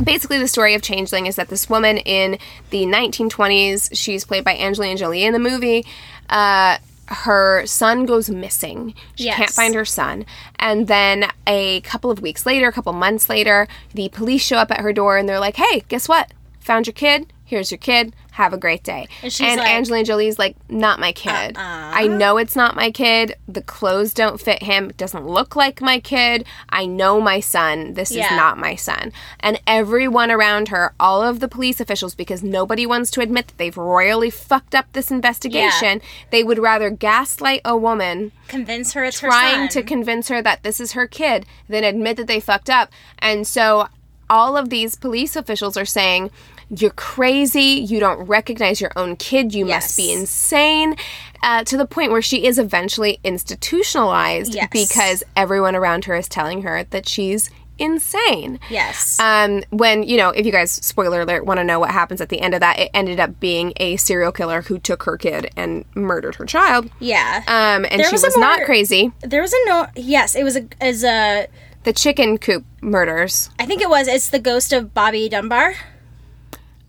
[0.03, 2.39] Basically the story of changeling is that this woman in
[2.71, 5.85] the 1920s she's played by angelina jolie in the movie
[6.31, 6.79] uh,
[7.09, 8.95] her son goes missing.
[9.15, 9.37] She Yes.
[9.37, 10.25] can't find her son.
[10.59, 14.71] And then a couple of weeks later a couple months later the police show up
[14.71, 16.33] at her door and they're like hey guess what?
[16.61, 17.31] Found your kid.
[17.45, 19.07] Here's your kid have a great day.
[19.23, 21.57] And she's like- angelina jolie's like not my kid.
[21.57, 21.91] Uh-uh.
[21.95, 23.37] I know it's not my kid.
[23.47, 24.91] The clothes don't fit him.
[24.91, 26.45] It doesn't look like my kid.
[26.69, 27.95] I know my son.
[27.95, 29.13] This is not my son.
[29.39, 33.59] And everyone around her, all of the police officials, because nobody wants to admit that
[33.59, 39.21] they've royally fucked up this investigation, they would rather gaslight a woman Convince her it's
[39.21, 39.83] her trying son.
[39.83, 42.91] to convince her that this is her kid than admit that they fucked up.
[43.21, 43.89] And so
[44.29, 46.31] all of these police officials are saying,
[46.71, 47.61] you're crazy.
[47.87, 49.55] You don't recognize your own kid.
[49.55, 50.97] You must be insane.
[51.43, 54.69] Uh, to the point where she is eventually institutionalized Yes.
[54.73, 58.61] because everyone around her is telling her that she's insane.
[58.71, 59.19] yes.
[59.19, 62.29] Um, when you know, if you guys spoiler alert want to know what happens at
[62.29, 65.51] the end of that, it ended up being a serial killer who took her kid
[65.57, 66.89] and murdered her child.
[67.01, 67.43] yeah.
[67.49, 69.13] Um, and There she was was, a not crazy.
[69.21, 69.87] there was a no.
[69.97, 70.67] Yes, it was a.
[70.81, 71.49] As a.
[71.83, 73.51] The chicken coop murders.
[73.59, 74.07] I think it was.
[74.09, 75.75] It's the ghost of Bobby Dunbar.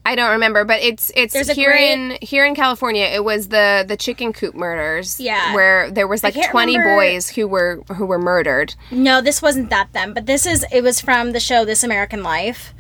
[0.07, 3.05] I don't remember, but it's it's There's here great- in here in California.
[3.05, 5.19] It was the the chicken coop murders.
[5.19, 5.53] Yeah.
[5.55, 8.75] where there was like twenty remember- boys who were who were murdered.
[8.91, 12.21] No, this wasn't that then, but this is it was from the show This American
[12.21, 12.73] Life.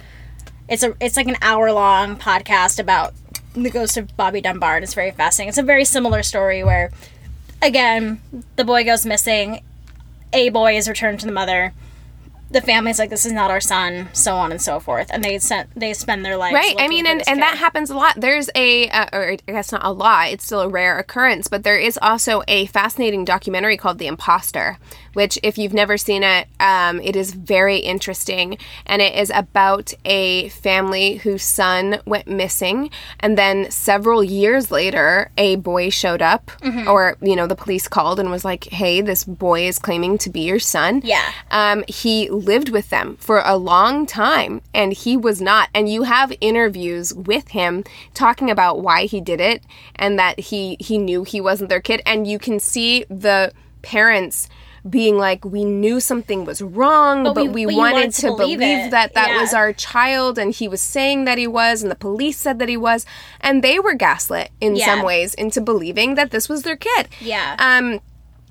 [0.69, 3.13] It's a it's like an hour long podcast about
[3.53, 5.49] the ghost of Bobby Dunbar and it's very fascinating.
[5.49, 6.91] It's a very similar story where
[7.61, 8.21] again,
[8.55, 9.63] the boy goes missing,
[10.33, 11.73] a boy is returned to the mother.
[12.55, 15.09] The family's like, This is not our son, so on and so forth.
[15.11, 16.73] And they sent they spend their lives Right.
[16.79, 17.43] I mean, and, and kid.
[17.43, 18.13] that happens a lot.
[18.15, 21.63] There's a, uh, or I guess not a lot, it's still a rare occurrence, but
[21.63, 24.77] there is also a fascinating documentary called The Imposter,
[25.15, 28.57] which, if you've never seen it, um, it is very interesting.
[28.85, 32.91] And it is about a family whose son went missing.
[33.19, 36.87] And then several years later, a boy showed up, Mm-hmm.
[36.87, 40.29] or, you know, the police called and was like, hey, this boy is claiming to
[40.29, 41.01] be your son.
[41.03, 41.31] Yeah.
[41.51, 45.69] Um, he lived with them for a long time and he was not.
[45.73, 49.63] And you have interviews with him talking about why he did it
[49.95, 52.01] and that he he knew he wasn't their kid.
[52.05, 54.49] And you can see the parents
[54.89, 58.27] being like, we knew something was wrong, but, we- we, but wanted, wanted to, to
[58.37, 59.41] believe, believe that that Yeah.
[59.41, 62.69] was our child and he was saying that he was and the police said that
[62.69, 63.05] he was.
[63.41, 64.85] And they were gaslit in Yeah.
[64.85, 67.07] some ways into believing that this was their kid.
[67.19, 67.55] Yeah.
[67.57, 67.99] Um,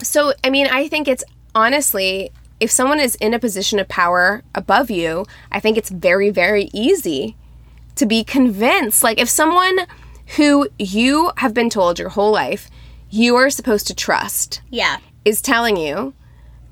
[0.02, 1.22] so, I mean, I think it's
[1.54, 6.30] honestly, if someone is in a position of power above you, I think it's very,
[6.30, 7.36] very easy
[7.94, 9.04] to be convinced.
[9.04, 9.78] Like, if someone
[10.36, 12.70] who you have been told your whole life
[13.10, 14.96] you are supposed to trust yeah.
[15.24, 16.12] is telling you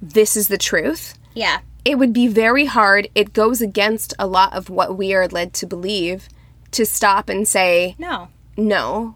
[0.02, 1.60] this is the truth, Yeah.
[1.84, 3.08] it would be very hard.
[3.14, 6.28] It goes against a lot of what we are led to believe
[6.72, 8.28] to stop and say, No.
[8.56, 9.14] no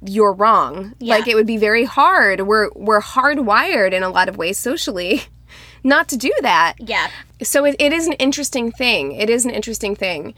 [0.00, 1.16] you're wrong Yeah.
[1.16, 5.22] like it would be very hard we're we're hardwired in a lot of ways socially
[5.82, 7.08] not to do that Yeah.
[7.42, 10.34] so it, it is an interesting thing it is an interesting thing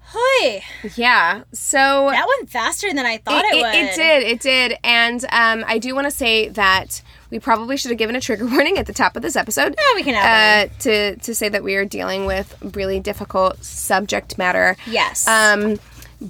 [0.00, 0.62] Hoy.
[0.96, 3.74] yeah so That went faster than I thought it, it, would.
[3.74, 7.00] it did it did and um, i do want to say that
[7.30, 9.74] we probably should have given a trigger warning at the top of this episode.
[9.78, 13.62] Yeah, we can have uh, to to say that we are dealing with really difficult
[13.64, 14.76] subject matter.
[14.86, 15.26] Yes.
[15.26, 15.78] um,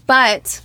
[0.06, 0.60] but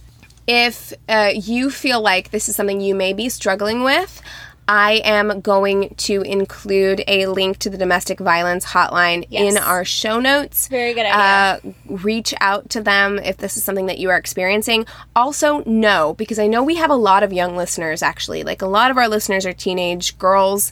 [0.47, 4.21] if uh, you feel like this is something you may be struggling with,
[4.67, 10.19] I am going to include a link to the domestic violence hotline in our show
[10.19, 10.67] notes.
[10.69, 14.85] Very good Uh, reach out to them if this is something that you are experiencing.
[15.15, 18.65] Also, know, because I know we have a lot of young listeners actually, like a
[18.67, 20.71] lot of our listeners are teenage girls.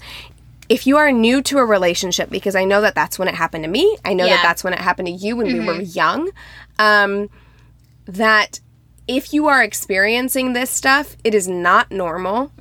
[0.69, 3.65] If you are new to a relationship, because I know that that's when it happened
[3.65, 4.37] to me, I know Yeah.
[4.37, 6.29] that that's when it happened to you when we were young,
[6.79, 7.29] um,
[8.05, 8.61] that
[9.11, 12.51] if you are experiencing this stuff, it is not normal.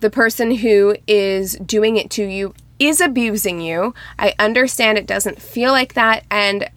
[0.00, 3.94] The person who is doing it to you is abusing you.
[4.18, 6.68] I understand it doesn't feel like that and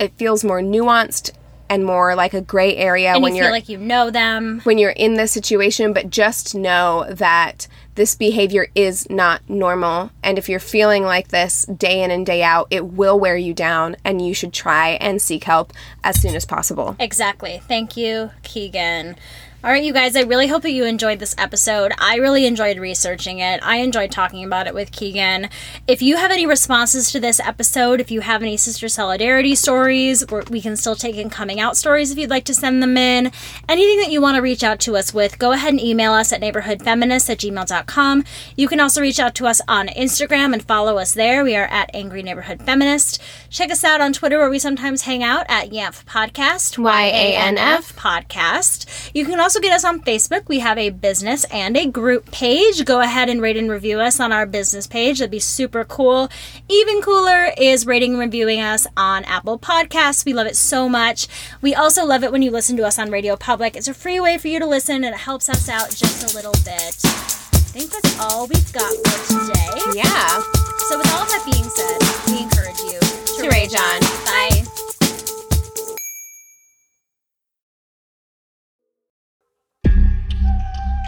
[0.00, 1.30] it feels more nuanced
[1.70, 4.60] and more like a gray area And when you you're feel like you know them.
[4.64, 10.10] when you're in this situation, but just know that this behavior is not normal.
[10.22, 13.54] And if you're feeling like this day in and day out, it will wear you
[13.54, 15.72] down, and you should try and seek help
[16.02, 16.96] as soon as possible.
[16.98, 17.62] Exactly.
[17.68, 19.16] Thank you, Keegan.
[19.64, 21.92] All right, you guys, I really hope that you enjoyed this episode.
[21.96, 23.60] I really enjoyed researching it.
[23.62, 25.48] I enjoyed talking about it with Keegan.
[25.86, 30.26] If you have any responses to this episode, if you have any sister solidarity stories,
[30.28, 33.30] we're- can still take in coming out stories if you'd like to send them in.
[33.68, 36.32] Anything that you want to reach out to us with, go ahead and email us
[36.32, 38.24] at neighborhoodfeminists at gmail.com.
[38.56, 41.44] You can also reach out to us on Instagram and follow us there.
[41.44, 43.22] We are at Angry Neighborhood Feminist.
[43.48, 46.78] Check us out on Twitter where we sometimes hang out at YANF Podcast.
[46.78, 47.94] Y-A-N-F.
[47.94, 49.10] podcast.
[49.14, 50.48] You can also get us on Facebook.
[50.48, 52.84] We have a business and a group page.
[52.84, 55.18] Go ahead and rate and review us on our business page.
[55.18, 56.28] That'd be super cool.
[56.68, 60.24] Even cooler is rating and reviewing us on Apple Podcasts.
[60.24, 61.28] We love it so much.
[61.60, 63.76] We also love it when you listen to us on Radio Public.
[63.76, 66.36] It's a free way for you to listen and it helps us out just a
[66.36, 66.96] little bit.
[67.04, 69.98] I think that's all we've got for today.
[69.98, 70.42] Yeah.
[70.88, 71.98] So, with all that being said,
[72.28, 74.00] we encourage you to, To rage on.
[74.26, 74.71] Bye.